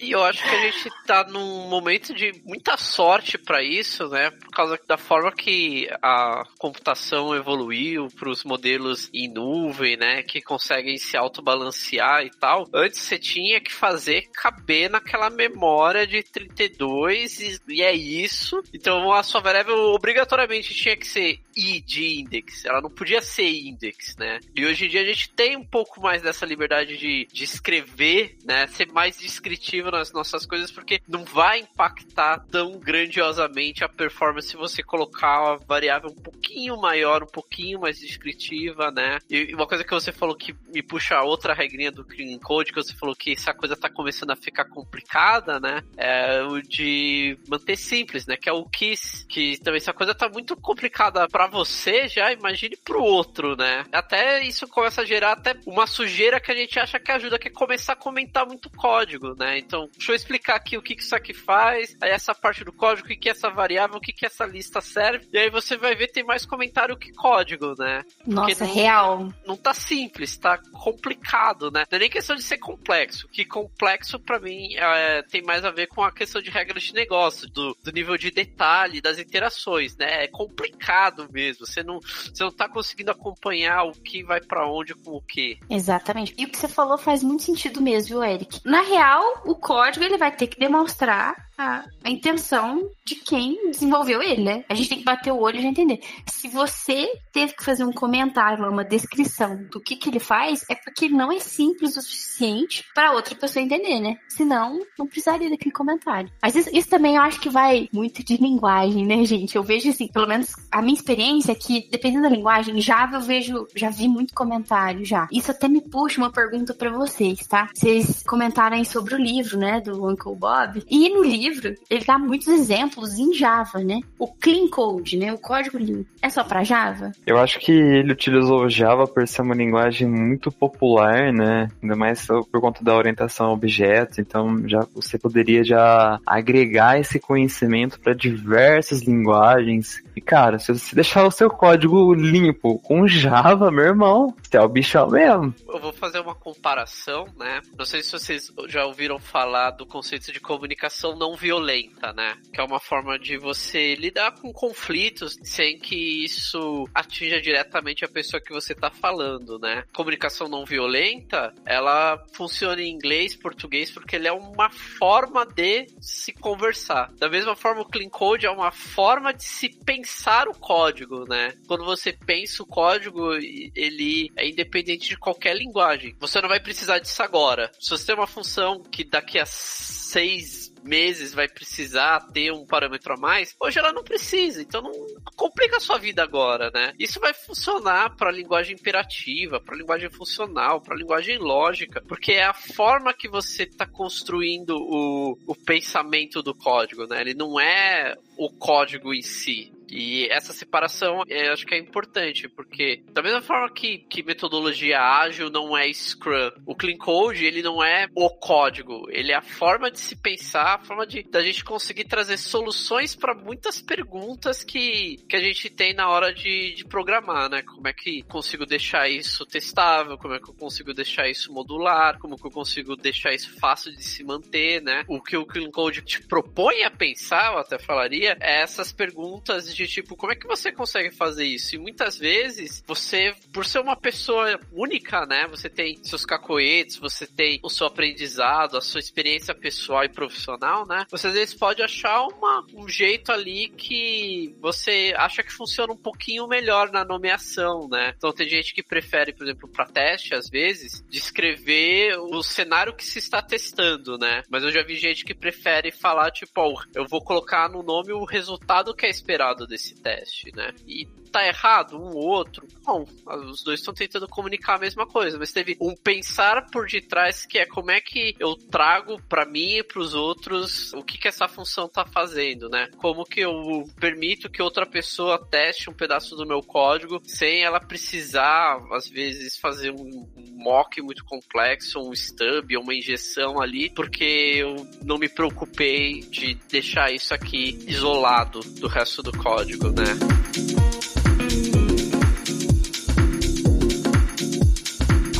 e 0.00 0.12
eu 0.12 0.24
acho 0.24 0.42
que 0.42 0.54
a 0.54 0.70
gente 0.70 0.90
tá 1.06 1.24
num 1.24 1.68
momento 1.68 2.14
de 2.14 2.32
muita 2.44 2.76
sorte 2.76 3.36
para 3.36 3.62
isso, 3.62 4.08
né? 4.08 4.30
Por 4.30 4.50
causa 4.50 4.78
da 4.86 4.96
forma 4.96 5.32
que 5.32 5.88
a 6.02 6.44
computação 6.58 7.34
evoluiu 7.34 8.08
para 8.18 8.30
os 8.30 8.44
modelos 8.44 9.10
em 9.12 9.28
nuvem, 9.28 9.96
né? 9.96 10.22
Que 10.22 10.40
conseguem 10.40 10.96
se 10.96 11.16
autobalancear 11.16 12.24
e 12.24 12.30
tal. 12.30 12.66
Antes 12.74 13.00
você 13.00 13.18
tinha 13.18 13.60
que 13.60 13.72
fazer 13.72 14.28
caber 14.32 14.90
na 14.90 15.00
aquela 15.10 15.28
memória 15.28 16.06
de 16.06 16.22
32 16.22 17.40
e, 17.40 17.60
e 17.68 17.82
é 17.82 17.92
isso. 17.92 18.62
Então 18.72 19.12
a 19.12 19.22
sua 19.22 19.40
variável 19.40 19.76
obrigatoriamente 19.92 20.72
tinha 20.72 20.96
que 20.96 21.06
ser 21.06 21.40
i 21.56 21.80
de 21.80 22.20
index. 22.20 22.64
Ela 22.64 22.80
não 22.80 22.88
podia 22.88 23.20
ser 23.20 23.50
index, 23.50 24.16
né? 24.16 24.38
E 24.54 24.64
hoje 24.64 24.86
em 24.86 24.88
dia 24.88 25.02
a 25.02 25.04
gente 25.04 25.28
tem 25.30 25.56
um 25.56 25.64
pouco 25.64 26.00
mais 26.00 26.22
dessa 26.22 26.46
liberdade 26.46 26.96
de, 26.96 27.26
de 27.32 27.44
escrever, 27.44 28.36
né? 28.44 28.68
Ser 28.68 28.90
mais 28.92 29.18
descritivo 29.18 29.90
nas 29.90 30.12
nossas 30.12 30.46
coisas, 30.46 30.70
porque 30.70 31.00
não 31.08 31.24
vai 31.24 31.58
impactar 31.58 32.38
tão 32.50 32.78
grandiosamente 32.78 33.82
a 33.82 33.88
performance 33.88 34.48
se 34.48 34.56
você 34.56 34.82
colocar 34.82 35.54
a 35.54 35.56
variável 35.56 36.10
um 36.10 36.22
pouquinho 36.22 36.76
maior, 36.76 37.22
um 37.22 37.26
pouquinho 37.26 37.80
mais 37.80 37.98
descritiva, 37.98 38.90
né? 38.90 39.18
E 39.28 39.52
uma 39.54 39.66
coisa 39.66 39.82
que 39.84 39.92
você 39.92 40.12
falou 40.12 40.36
que 40.36 40.54
me 40.72 40.82
puxa 40.82 41.16
a 41.16 41.24
outra 41.24 41.52
regrinha 41.52 41.90
do 41.90 42.04
Clean 42.04 42.38
Code, 42.38 42.72
que 42.72 42.82
você 42.82 42.94
falou 42.94 43.14
que 43.14 43.32
essa 43.32 43.52
coisa 43.52 43.76
tá 43.76 43.90
começando 43.90 44.30
a 44.30 44.36
ficar 44.36 44.64
complicada 44.66 44.99
complicada, 45.00 45.58
né? 45.58 45.82
É 45.96 46.42
o 46.42 46.60
de 46.60 47.38
manter 47.48 47.76
simples, 47.76 48.26
né? 48.26 48.36
Que 48.36 48.48
é 48.48 48.52
o 48.52 48.64
KISS, 48.64 49.26
que 49.28 49.58
também 49.58 49.78
essa 49.78 49.92
coisa 49.92 50.14
tá 50.14 50.28
muito 50.28 50.56
complicada 50.56 51.26
para 51.28 51.46
você, 51.46 52.08
já 52.08 52.32
imagine 52.32 52.76
pro 52.76 53.02
outro, 53.02 53.56
né? 53.56 53.84
Até 53.92 54.42
isso 54.42 54.68
começa 54.68 55.02
a 55.02 55.04
gerar 55.04 55.32
até 55.32 55.54
uma 55.66 55.86
sujeira 55.86 56.40
que 56.40 56.52
a 56.52 56.54
gente 56.54 56.78
acha 56.78 57.00
que 57.00 57.10
ajuda, 57.10 57.38
que 57.38 57.48
é 57.48 57.50
começar 57.50 57.94
a 57.94 57.96
comentar 57.96 58.46
muito 58.46 58.70
código, 58.70 59.34
né? 59.38 59.58
Então, 59.58 59.88
deixa 59.96 60.12
eu 60.12 60.16
explicar 60.16 60.56
aqui 60.56 60.76
o 60.76 60.82
que, 60.82 60.94
que 60.94 61.02
isso 61.02 61.16
aqui 61.16 61.32
faz, 61.32 61.96
aí 62.00 62.10
essa 62.10 62.34
parte 62.34 62.64
do 62.64 62.72
código, 62.72 63.06
o 63.06 63.08
que, 63.08 63.16
que 63.16 63.28
é 63.28 63.32
essa 63.32 63.50
variável, 63.50 63.96
o 63.96 64.00
que, 64.00 64.12
que 64.12 64.26
essa 64.26 64.44
lista 64.44 64.80
serve, 64.80 65.28
e 65.32 65.38
aí 65.38 65.50
você 65.50 65.76
vai 65.76 65.94
ver 65.94 66.08
tem 66.08 66.24
mais 66.24 66.44
comentário 66.44 66.96
que 66.96 67.12
código, 67.12 67.74
né? 67.78 68.02
Nossa, 68.26 68.64
não, 68.64 68.74
real. 68.74 69.32
Não 69.46 69.56
tá 69.56 69.72
simples, 69.72 70.36
tá 70.36 70.58
complicado, 70.72 71.70
né? 71.70 71.84
Não 71.90 71.96
é 71.96 72.00
nem 72.00 72.10
questão 72.10 72.36
de 72.36 72.42
ser 72.42 72.58
complexo, 72.58 73.28
que 73.28 73.44
complexo 73.44 74.18
para 74.18 74.40
mim 74.40 74.74
é 74.74 74.84
é, 74.96 75.22
tem 75.22 75.42
mais 75.42 75.64
a 75.64 75.70
ver 75.70 75.86
com 75.86 76.02
a 76.02 76.12
questão 76.12 76.40
de 76.40 76.50
regras 76.50 76.82
de 76.82 76.94
negócio, 76.94 77.48
do, 77.48 77.76
do 77.82 77.92
nível 77.92 78.16
de 78.16 78.30
detalhe 78.30 79.00
das 79.00 79.18
interações, 79.18 79.96
né? 79.96 80.24
É 80.24 80.28
complicado 80.28 81.28
mesmo. 81.30 81.66
Você 81.66 81.82
não, 81.82 82.00
você 82.00 82.42
não 82.42 82.52
tá 82.52 82.68
conseguindo 82.68 83.10
acompanhar 83.10 83.84
o 83.84 83.92
que 83.92 84.22
vai 84.22 84.40
para 84.40 84.68
onde 84.68 84.94
com 84.94 85.12
o 85.12 85.22
que. 85.22 85.58
Exatamente. 85.68 86.34
E 86.36 86.44
o 86.44 86.48
que 86.48 86.56
você 86.56 86.68
falou 86.68 86.98
faz 86.98 87.22
muito 87.22 87.42
sentido 87.42 87.80
mesmo, 87.80 88.22
Eric. 88.22 88.60
Na 88.64 88.82
real, 88.82 89.42
o 89.44 89.54
código 89.54 90.04
ele 90.04 90.18
vai 90.18 90.34
ter 90.34 90.46
que 90.46 90.58
demonstrar 90.58 91.34
a, 91.60 91.84
a, 92.02 92.10
intenção 92.10 92.90
de 93.04 93.16
quem 93.16 93.70
desenvolveu 93.70 94.22
ele, 94.22 94.42
né? 94.42 94.64
A 94.68 94.74
gente 94.74 94.88
tem 94.88 94.98
que 94.98 95.04
bater 95.04 95.30
o 95.30 95.38
olho 95.38 95.58
e 95.58 95.62
já 95.62 95.68
entender. 95.68 96.00
Se 96.26 96.48
você 96.48 97.12
teve 97.32 97.52
que 97.52 97.64
fazer 97.64 97.84
um 97.84 97.92
comentário, 97.92 98.66
uma 98.66 98.84
descrição 98.84 99.62
do 99.70 99.80
que, 99.80 99.96
que 99.96 100.08
ele 100.08 100.18
faz, 100.18 100.64
é 100.70 100.74
porque 100.74 101.08
não 101.08 101.30
é 101.30 101.38
simples 101.38 101.96
o 101.96 102.02
suficiente 102.02 102.84
para 102.94 103.12
outra 103.12 103.34
pessoa 103.34 103.62
entender, 103.62 104.00
né? 104.00 104.16
Senão, 104.28 104.79
não 104.98 105.06
precisaria 105.06 105.50
daquele 105.50 105.72
comentário. 105.72 106.30
Mas 106.42 106.54
isso, 106.54 106.70
isso, 106.72 106.88
também 106.88 107.16
eu 107.16 107.22
acho 107.22 107.40
que 107.40 107.48
vai 107.48 107.88
muito 107.92 108.24
de 108.24 108.36
linguagem, 108.36 109.06
né, 109.06 109.24
gente? 109.24 109.56
Eu 109.56 109.62
vejo 109.62 109.88
assim, 109.88 110.08
pelo 110.08 110.26
menos 110.26 110.52
a 110.70 110.82
minha 110.82 110.94
experiência 110.94 111.52
é 111.52 111.54
que, 111.54 111.88
dependendo 111.90 112.22
da 112.22 112.28
linguagem, 112.28 112.80
Java 112.80 113.16
eu 113.16 113.20
vejo, 113.20 113.66
já 113.74 113.90
vi 113.90 114.08
muito 114.08 114.34
comentário 114.34 115.04
já. 115.04 115.28
Isso 115.32 115.50
até 115.50 115.68
me 115.68 115.80
puxa 115.80 116.20
uma 116.20 116.30
pergunta 116.30 116.74
para 116.74 116.90
vocês, 116.90 117.46
tá? 117.46 117.68
Vocês 117.74 118.22
comentaram 118.22 118.76
aí 118.76 118.84
sobre 118.84 119.14
o 119.14 119.18
livro, 119.18 119.58
né, 119.58 119.80
do 119.80 120.08
Uncle 120.08 120.36
Bob. 120.36 120.82
E 120.88 121.08
no 121.08 121.22
livro, 121.22 121.74
ele 121.88 122.04
dá 122.04 122.18
muitos 122.18 122.48
exemplos 122.48 123.18
em 123.18 123.32
Java, 123.34 123.80
né? 123.80 124.00
O 124.18 124.28
clean 124.28 124.68
code, 124.68 125.16
né? 125.16 125.32
O 125.32 125.38
código 125.38 125.78
limpo. 125.78 126.08
É 126.22 126.28
só 126.28 126.44
para 126.44 126.64
Java? 126.64 127.12
Eu 127.26 127.38
acho 127.38 127.58
que 127.58 127.72
ele 127.72 128.12
utilizou 128.12 128.68
Java 128.68 129.06
por 129.06 129.26
ser 129.26 129.42
uma 129.42 129.54
linguagem 129.54 130.08
muito 130.08 130.50
popular, 130.50 131.32
né? 131.32 131.68
Ainda 131.82 131.96
mais 131.96 132.26
por 132.26 132.60
conta 132.60 132.82
da 132.84 132.94
orientação 132.94 133.46
a 133.46 133.52
objetos. 133.52 134.18
Então, 134.18 134.66
já 134.70 134.86
você 134.94 135.18
poderia 135.18 135.64
já 135.64 136.18
agregar 136.26 136.98
esse 136.98 137.18
conhecimento 137.18 137.98
para 138.00 138.14
diversas 138.14 139.02
linguagens. 139.02 140.02
E 140.14 140.20
cara, 140.20 140.58
se 140.58 140.72
você 140.72 140.94
deixar 140.94 141.26
o 141.26 141.30
seu 141.30 141.50
código 141.50 142.14
limpo 142.14 142.78
com 142.78 143.06
Java, 143.06 143.70
meu 143.70 143.84
irmão, 143.84 144.34
você 144.42 144.56
é 144.56 144.60
o 144.60 144.68
bichão 144.68 145.08
mesmo. 145.08 145.54
Eu 145.68 145.80
vou 145.80 145.92
fazer 145.92 146.20
uma 146.20 146.34
comparação, 146.34 147.26
né? 147.36 147.60
Não 147.76 147.84
sei 147.84 148.02
se 148.02 148.12
vocês 148.12 148.52
já 148.68 148.84
ouviram 148.84 149.18
falar 149.18 149.72
do 149.72 149.86
conceito 149.86 150.32
de 150.32 150.40
comunicação 150.40 151.16
não 151.16 151.36
violenta, 151.36 152.12
né? 152.12 152.36
Que 152.52 152.60
é 152.60 152.64
uma 152.64 152.80
forma 152.80 153.18
de 153.18 153.36
você 153.36 153.94
lidar 153.94 154.32
com 154.32 154.52
conflitos 154.52 155.36
sem 155.42 155.78
que 155.78 156.24
isso 156.24 156.88
atinja 156.94 157.40
diretamente 157.40 158.04
a 158.04 158.08
pessoa 158.08 158.40
que 158.40 158.52
você 158.52 158.72
está 158.72 158.90
falando, 158.90 159.58
né? 159.58 159.84
Comunicação 159.92 160.48
não 160.48 160.64
violenta, 160.64 161.52
ela 161.64 162.22
funciona 162.32 162.80
em 162.82 162.90
inglês, 162.90 163.34
português, 163.34 163.90
porque 163.90 164.16
ele 164.16 164.28
é 164.28 164.32
uma 164.60 164.70
forma 164.70 165.46
de 165.46 165.86
se 166.00 166.32
conversar. 166.32 167.10
Da 167.18 167.28
mesma 167.28 167.56
forma, 167.56 167.80
o 167.80 167.86
Clean 167.86 168.10
Code 168.10 168.46
é 168.46 168.50
uma 168.50 168.70
forma 168.70 169.32
de 169.32 169.44
se 169.44 169.70
pensar 169.70 170.48
o 170.48 170.54
código, 170.54 171.26
né? 171.26 171.54
Quando 171.66 171.84
você 171.84 172.12
pensa 172.12 172.62
o 172.62 172.66
código, 172.66 173.32
ele 173.34 174.30
é 174.36 174.46
independente 174.46 175.08
de 175.08 175.16
qualquer 175.16 175.56
linguagem. 175.56 176.14
Você 176.20 176.40
não 176.40 176.48
vai 176.48 176.60
precisar 176.60 176.98
disso 176.98 177.22
agora. 177.22 177.70
Se 177.80 177.90
você 177.90 178.06
tem 178.06 178.14
uma 178.14 178.26
função 178.26 178.82
que 178.82 179.02
daqui 179.02 179.38
a 179.38 179.46
seis 179.46 180.59
meses 180.82 181.34
vai 181.34 181.48
precisar 181.48 182.20
ter 182.32 182.52
um 182.52 182.66
parâmetro 182.66 183.14
a 183.14 183.16
mais, 183.16 183.54
hoje 183.60 183.78
ela 183.78 183.92
não 183.92 184.02
precisa, 184.02 184.62
então 184.62 184.82
não 184.82 184.92
complica 185.36 185.76
a 185.76 185.80
sua 185.80 185.98
vida 185.98 186.22
agora, 186.22 186.70
né? 186.72 186.92
Isso 186.98 187.20
vai 187.20 187.32
funcionar 187.34 188.16
para 188.16 188.30
linguagem 188.30 188.74
imperativa, 188.74 189.60
para 189.60 189.76
linguagem 189.76 190.10
funcional, 190.10 190.80
para 190.80 190.96
linguagem 190.96 191.38
lógica, 191.38 192.02
porque 192.06 192.32
é 192.32 192.44
a 192.44 192.54
forma 192.54 193.14
que 193.14 193.28
você 193.28 193.64
está 193.64 193.86
construindo 193.86 194.76
o, 194.76 195.38
o 195.46 195.54
pensamento 195.54 196.42
do 196.42 196.54
código, 196.54 197.06
né? 197.06 197.20
Ele 197.20 197.34
não 197.34 197.60
é 197.60 198.16
o 198.36 198.50
código 198.50 199.12
em 199.12 199.22
si. 199.22 199.72
E 199.90 200.28
essa 200.30 200.52
separação 200.52 201.22
eu 201.28 201.52
acho 201.52 201.66
que 201.66 201.74
é 201.74 201.78
importante, 201.78 202.48
porque 202.48 203.02
da 203.12 203.22
mesma 203.22 203.40
forma 203.40 203.70
que, 203.72 203.98
que 203.98 204.22
metodologia 204.22 205.00
ágil 205.00 205.50
não 205.50 205.76
é 205.76 205.92
Scrum, 205.92 206.50
o 206.66 206.74
Clean 206.74 206.96
Code 206.96 207.44
ele 207.44 207.62
não 207.62 207.82
é 207.82 208.06
o 208.14 208.30
código, 208.30 209.06
ele 209.10 209.32
é 209.32 209.36
a 209.36 209.42
forma 209.42 209.90
de 209.90 209.98
se 209.98 210.16
pensar, 210.16 210.74
a 210.74 210.84
forma 210.84 211.06
de 211.06 211.22
da 211.24 211.42
gente 211.42 211.64
conseguir 211.64 212.04
trazer 212.04 212.36
soluções 212.36 213.14
para 213.14 213.34
muitas 213.34 213.80
perguntas 213.80 214.62
que, 214.64 215.18
que 215.28 215.36
a 215.36 215.40
gente 215.40 215.68
tem 215.68 215.94
na 215.94 216.08
hora 216.08 216.32
de, 216.32 216.74
de 216.74 216.84
programar, 216.84 217.48
né? 217.48 217.62
Como 217.62 217.86
é 217.86 217.92
que 217.92 218.22
consigo 218.22 218.66
deixar 218.66 219.08
isso 219.08 219.44
testável, 219.46 220.16
como 220.18 220.34
é 220.34 220.40
que 220.40 220.48
eu 220.48 220.54
consigo 220.54 220.92
deixar 220.94 221.28
isso 221.28 221.52
modular, 221.52 222.18
como 222.18 222.36
que 222.36 222.46
eu 222.46 222.50
consigo 222.50 222.96
deixar 222.96 223.32
isso 223.32 223.56
fácil 223.58 223.92
de 223.92 224.02
se 224.02 224.24
manter, 224.24 224.82
né? 224.82 225.04
O 225.08 225.20
que 225.20 225.36
o 225.36 225.46
Clean 225.46 225.70
Code 225.70 226.02
te 226.02 226.22
propõe 226.26 226.82
a 226.84 226.90
pensar, 226.90 227.52
eu 227.52 227.58
até 227.58 227.78
falaria, 227.78 228.36
é 228.40 228.60
essas 228.60 228.92
perguntas 228.92 229.74
de 229.74 229.79
tipo, 229.86 230.16
como 230.16 230.32
é 230.32 230.36
que 230.36 230.46
você 230.46 230.72
consegue 230.72 231.10
fazer 231.10 231.44
isso? 231.44 231.74
E 231.74 231.78
muitas 231.78 232.18
vezes, 232.18 232.82
você, 232.86 233.34
por 233.52 233.64
ser 233.64 233.80
uma 233.80 233.96
pessoa 233.96 234.58
única, 234.72 235.26
né? 235.26 235.46
Você 235.48 235.68
tem 235.68 236.02
seus 236.02 236.24
cacoetes, 236.24 236.96
você 236.96 237.26
tem 237.26 237.60
o 237.62 237.70
seu 237.70 237.86
aprendizado, 237.86 238.76
a 238.76 238.80
sua 238.80 239.00
experiência 239.00 239.54
pessoal 239.54 240.04
e 240.04 240.08
profissional, 240.08 240.86
né? 240.86 241.06
Você 241.10 241.28
às 241.28 241.34
vezes 241.34 241.54
pode 241.54 241.82
achar 241.82 242.26
uma, 242.26 242.64
um 242.74 242.88
jeito 242.88 243.32
ali 243.32 243.68
que 243.68 244.54
você 244.60 245.14
acha 245.16 245.42
que 245.42 245.52
funciona 245.52 245.92
um 245.92 245.96
pouquinho 245.96 246.46
melhor 246.46 246.90
na 246.90 247.04
nomeação, 247.04 247.88
né? 247.88 248.12
Então 248.16 248.32
tem 248.32 248.48
gente 248.48 248.74
que 248.74 248.82
prefere, 248.82 249.32
por 249.32 249.44
exemplo, 249.44 249.68
para 249.68 249.86
teste, 249.86 250.34
às 250.34 250.48
vezes, 250.48 251.04
descrever 251.08 252.18
o 252.18 252.42
cenário 252.42 252.94
que 252.94 253.04
se 253.04 253.18
está 253.18 253.42
testando, 253.42 254.18
né? 254.18 254.42
Mas 254.48 254.62
eu 254.62 254.70
já 254.70 254.82
vi 254.82 254.96
gente 254.96 255.24
que 255.24 255.34
prefere 255.34 255.90
falar, 255.90 256.30
tipo, 256.30 256.52
ó, 256.60 256.82
eu 256.94 257.06
vou 257.06 257.22
colocar 257.22 257.68
no 257.68 257.82
nome 257.82 258.12
o 258.12 258.24
resultado 258.24 258.94
que 258.94 259.06
é 259.06 259.10
esperado 259.10 259.66
desse 259.70 259.94
teste, 259.94 260.54
né? 260.54 260.74
E 260.86 261.06
tá 261.32 261.46
errado 261.46 261.96
um 261.96 262.14
ou 262.14 262.26
outro? 262.26 262.66
Bom, 262.84 263.06
os 263.48 263.62
dois 263.62 263.80
estão 263.80 263.94
tentando 263.94 264.28
comunicar 264.28 264.74
a 264.74 264.80
mesma 264.80 265.06
coisa, 265.06 265.38
mas 265.38 265.52
teve 265.52 265.76
um 265.80 265.94
pensar 265.94 266.66
por 266.70 266.86
detrás 266.86 267.46
que 267.46 267.58
é 267.58 267.64
como 267.64 267.90
é 267.90 268.00
que 268.00 268.34
eu 268.38 268.54
trago 268.54 269.20
para 269.28 269.46
mim 269.46 269.78
e 269.78 269.82
para 269.82 270.00
os 270.00 270.14
outros 270.14 270.92
o 270.92 271.02
que 271.02 271.16
que 271.16 271.28
essa 271.28 271.48
função 271.48 271.88
tá 271.88 272.04
fazendo, 272.04 272.68
né? 272.68 272.88
Como 272.96 273.24
que 273.24 273.40
eu 273.40 273.84
permito 273.98 274.50
que 274.50 274.60
outra 274.60 274.84
pessoa 274.84 275.38
teste 275.48 275.88
um 275.88 275.94
pedaço 275.94 276.36
do 276.36 276.46
meu 276.46 276.60
código 276.60 277.20
sem 277.24 277.62
ela 277.62 277.80
precisar, 277.80 278.78
às 278.92 279.08
vezes, 279.08 279.56
fazer 279.56 279.92
um 279.92 280.28
mock 280.60 281.00
muito 281.00 281.24
complexo, 281.24 281.98
um 281.98 282.12
stub, 282.12 282.76
uma 282.76 282.94
injeção 282.94 283.60
ali, 283.60 283.90
porque 283.90 284.24
eu 284.58 284.86
não 285.02 285.18
me 285.18 285.28
preocupei 285.28 286.20
de 286.20 286.54
deixar 286.70 287.10
isso 287.12 287.34
aqui 287.34 287.78
isolado 287.86 288.60
do 288.60 288.86
resto 288.86 289.22
do 289.22 289.32
código, 289.36 289.88
né? 289.88 290.79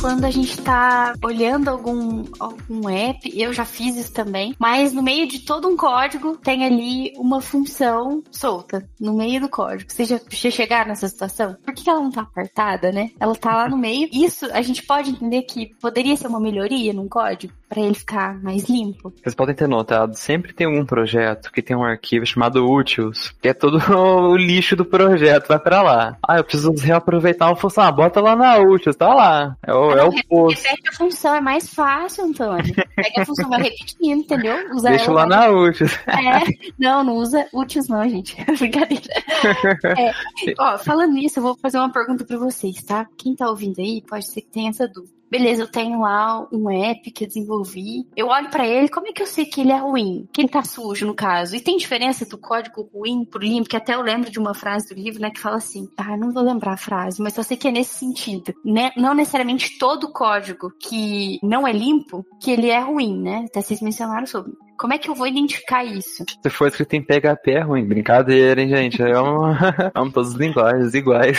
Quando 0.01 0.25
a 0.25 0.31
gente 0.31 0.59
tá 0.59 1.13
olhando 1.23 1.69
algum, 1.69 2.25
algum 2.39 2.89
app, 2.89 3.31
eu 3.39 3.53
já 3.53 3.63
fiz 3.63 3.95
isso 3.95 4.11
também, 4.11 4.55
mas 4.57 4.91
no 4.93 5.03
meio 5.03 5.27
de 5.27 5.39
todo 5.39 5.67
um 5.67 5.77
código 5.77 6.37
tem 6.37 6.65
ali 6.65 7.13
uma 7.17 7.39
função 7.39 8.23
solta, 8.31 8.89
no 8.99 9.13
meio 9.13 9.39
do 9.39 9.47
código. 9.47 9.91
Vocês 9.91 10.09
já, 10.09 10.19
já 10.27 10.49
chegaram 10.49 10.89
nessa 10.89 11.07
situação? 11.07 11.55
Por 11.63 11.75
que 11.75 11.87
ela 11.87 12.01
não 12.01 12.09
tá 12.09 12.21
apertada, 12.21 12.91
né? 12.91 13.11
Ela 13.19 13.35
tá 13.35 13.55
lá 13.55 13.69
no 13.69 13.77
meio. 13.77 14.09
Isso 14.11 14.47
a 14.51 14.63
gente 14.63 14.83
pode 14.83 15.11
entender 15.11 15.43
que 15.43 15.75
poderia 15.79 16.17
ser 16.17 16.27
uma 16.27 16.39
melhoria 16.39 16.93
num 16.93 17.07
código 17.07 17.53
para 17.71 17.81
ele 17.81 17.93
ficar 17.93 18.37
mais 18.43 18.67
limpo. 18.67 19.13
Vocês 19.23 19.33
podem 19.33 19.55
ter 19.55 19.65
notado, 19.65 20.13
sempre 20.13 20.51
tem 20.51 20.67
algum 20.67 20.85
projeto 20.85 21.49
que 21.53 21.61
tem 21.61 21.73
um 21.73 21.85
arquivo 21.85 22.25
chamado 22.25 22.69
úteis, 22.69 23.33
que 23.41 23.47
é 23.47 23.53
todo 23.53 23.77
o 23.95 24.35
lixo 24.35 24.75
do 24.75 24.83
projeto, 24.83 25.47
vai 25.47 25.57
para 25.57 25.81
lá. 25.81 26.17
Ah, 26.21 26.37
eu 26.37 26.43
preciso 26.43 26.73
reaproveitar 26.73 27.47
uma 27.47 27.55
função, 27.55 27.85
ah, 27.85 27.91
bota 27.91 28.19
lá 28.19 28.35
na 28.35 28.57
úteis, 28.57 28.97
tá 28.97 29.13
lá. 29.13 29.55
É 29.65 29.73
o 29.73 29.91
é 29.91 30.03
o. 30.03 30.47
Repete 30.49 30.89
a 30.89 30.91
função, 30.91 31.33
é 31.33 31.39
mais 31.39 31.73
fácil, 31.73 32.25
Antônio. 32.25 32.75
Pega 32.93 33.21
a 33.21 33.25
função, 33.25 33.49
vai 33.49 33.61
repetindo, 33.61 34.19
entendeu? 34.19 34.75
Usa 34.75 34.89
Deixa 34.89 35.11
lá 35.11 35.25
na 35.25 35.47
úteis. 35.49 35.97
É, 36.11 36.43
não, 36.77 37.03
não 37.03 37.15
usa 37.15 37.47
úteis 37.53 37.87
não, 37.87 38.07
gente. 38.07 38.35
Brincadeira. 38.59 39.03
É, 39.97 40.13
ó, 40.59 40.77
falando 40.77 41.13
nisso, 41.13 41.39
eu 41.39 41.43
vou 41.43 41.57
fazer 41.57 41.77
uma 41.77 41.91
pergunta 41.91 42.25
para 42.25 42.37
vocês, 42.37 42.83
tá? 42.83 43.07
Quem 43.17 43.33
tá 43.33 43.49
ouvindo 43.49 43.79
aí, 43.79 44.03
pode 44.07 44.27
ser 44.27 44.41
que 44.41 44.49
tenha 44.49 44.69
essa 44.69 44.87
dúvida 44.87 45.20
beleza, 45.31 45.63
eu 45.63 45.71
tenho 45.71 46.01
lá 46.01 46.45
um 46.51 46.69
app 46.69 47.09
que 47.09 47.23
eu 47.23 47.27
desenvolvi. 47.27 48.05
Eu 48.17 48.27
olho 48.27 48.49
para 48.49 48.67
ele, 48.67 48.89
como 48.89 49.07
é 49.07 49.13
que 49.13 49.21
eu 49.21 49.27
sei 49.27 49.45
que 49.45 49.61
ele 49.61 49.71
é 49.71 49.77
ruim? 49.77 50.27
Que 50.33 50.41
ele 50.41 50.49
tá 50.49 50.61
sujo, 50.61 51.07
no 51.07 51.15
caso? 51.15 51.55
E 51.55 51.61
tem 51.61 51.77
diferença 51.77 52.25
do 52.25 52.37
código 52.37 52.89
ruim 52.93 53.23
pro 53.23 53.39
limpo? 53.39 53.69
Que 53.69 53.77
até 53.77 53.95
eu 53.95 54.01
lembro 54.01 54.29
de 54.29 54.37
uma 54.37 54.53
frase 54.53 54.93
do 54.93 54.99
livro, 54.99 55.21
né, 55.21 55.31
que 55.31 55.39
fala 55.39 55.55
assim, 55.55 55.87
ah, 55.97 56.17
não 56.17 56.33
vou 56.33 56.43
lembrar 56.43 56.73
a 56.73 56.77
frase, 56.77 57.21
mas 57.21 57.37
eu 57.37 57.43
sei 57.43 57.55
que 57.55 57.69
é 57.69 57.71
nesse 57.71 57.97
sentido. 57.97 58.53
Né? 58.65 58.91
Não 58.97 59.13
necessariamente 59.13 59.77
todo 59.77 60.11
código 60.11 60.71
que 60.77 61.39
não 61.41 61.65
é 61.65 61.71
limpo, 61.71 62.25
que 62.41 62.51
ele 62.51 62.69
é 62.69 62.79
ruim, 62.79 63.17
né? 63.17 63.45
Até 63.47 63.61
vocês 63.61 63.81
mencionaram 63.81 64.27
sobre. 64.27 64.51
Como 64.81 64.93
é 64.93 64.97
que 64.97 65.11
eu 65.11 65.13
vou 65.13 65.27
identificar 65.27 65.85
isso? 65.85 66.25
Se 66.41 66.49
for 66.49 66.67
escrito 66.67 66.95
em 66.95 67.03
PHP 67.03 67.51
é 67.51 67.59
ruim. 67.59 67.85
Brincadeira, 67.85 68.59
hein, 68.59 68.67
gente? 68.67 68.99
É 68.99 69.21
um... 69.21 69.51
um 69.95 70.09
todas 70.09 70.31
as 70.31 70.35
linguagens 70.35 70.95
iguais. 70.95 71.37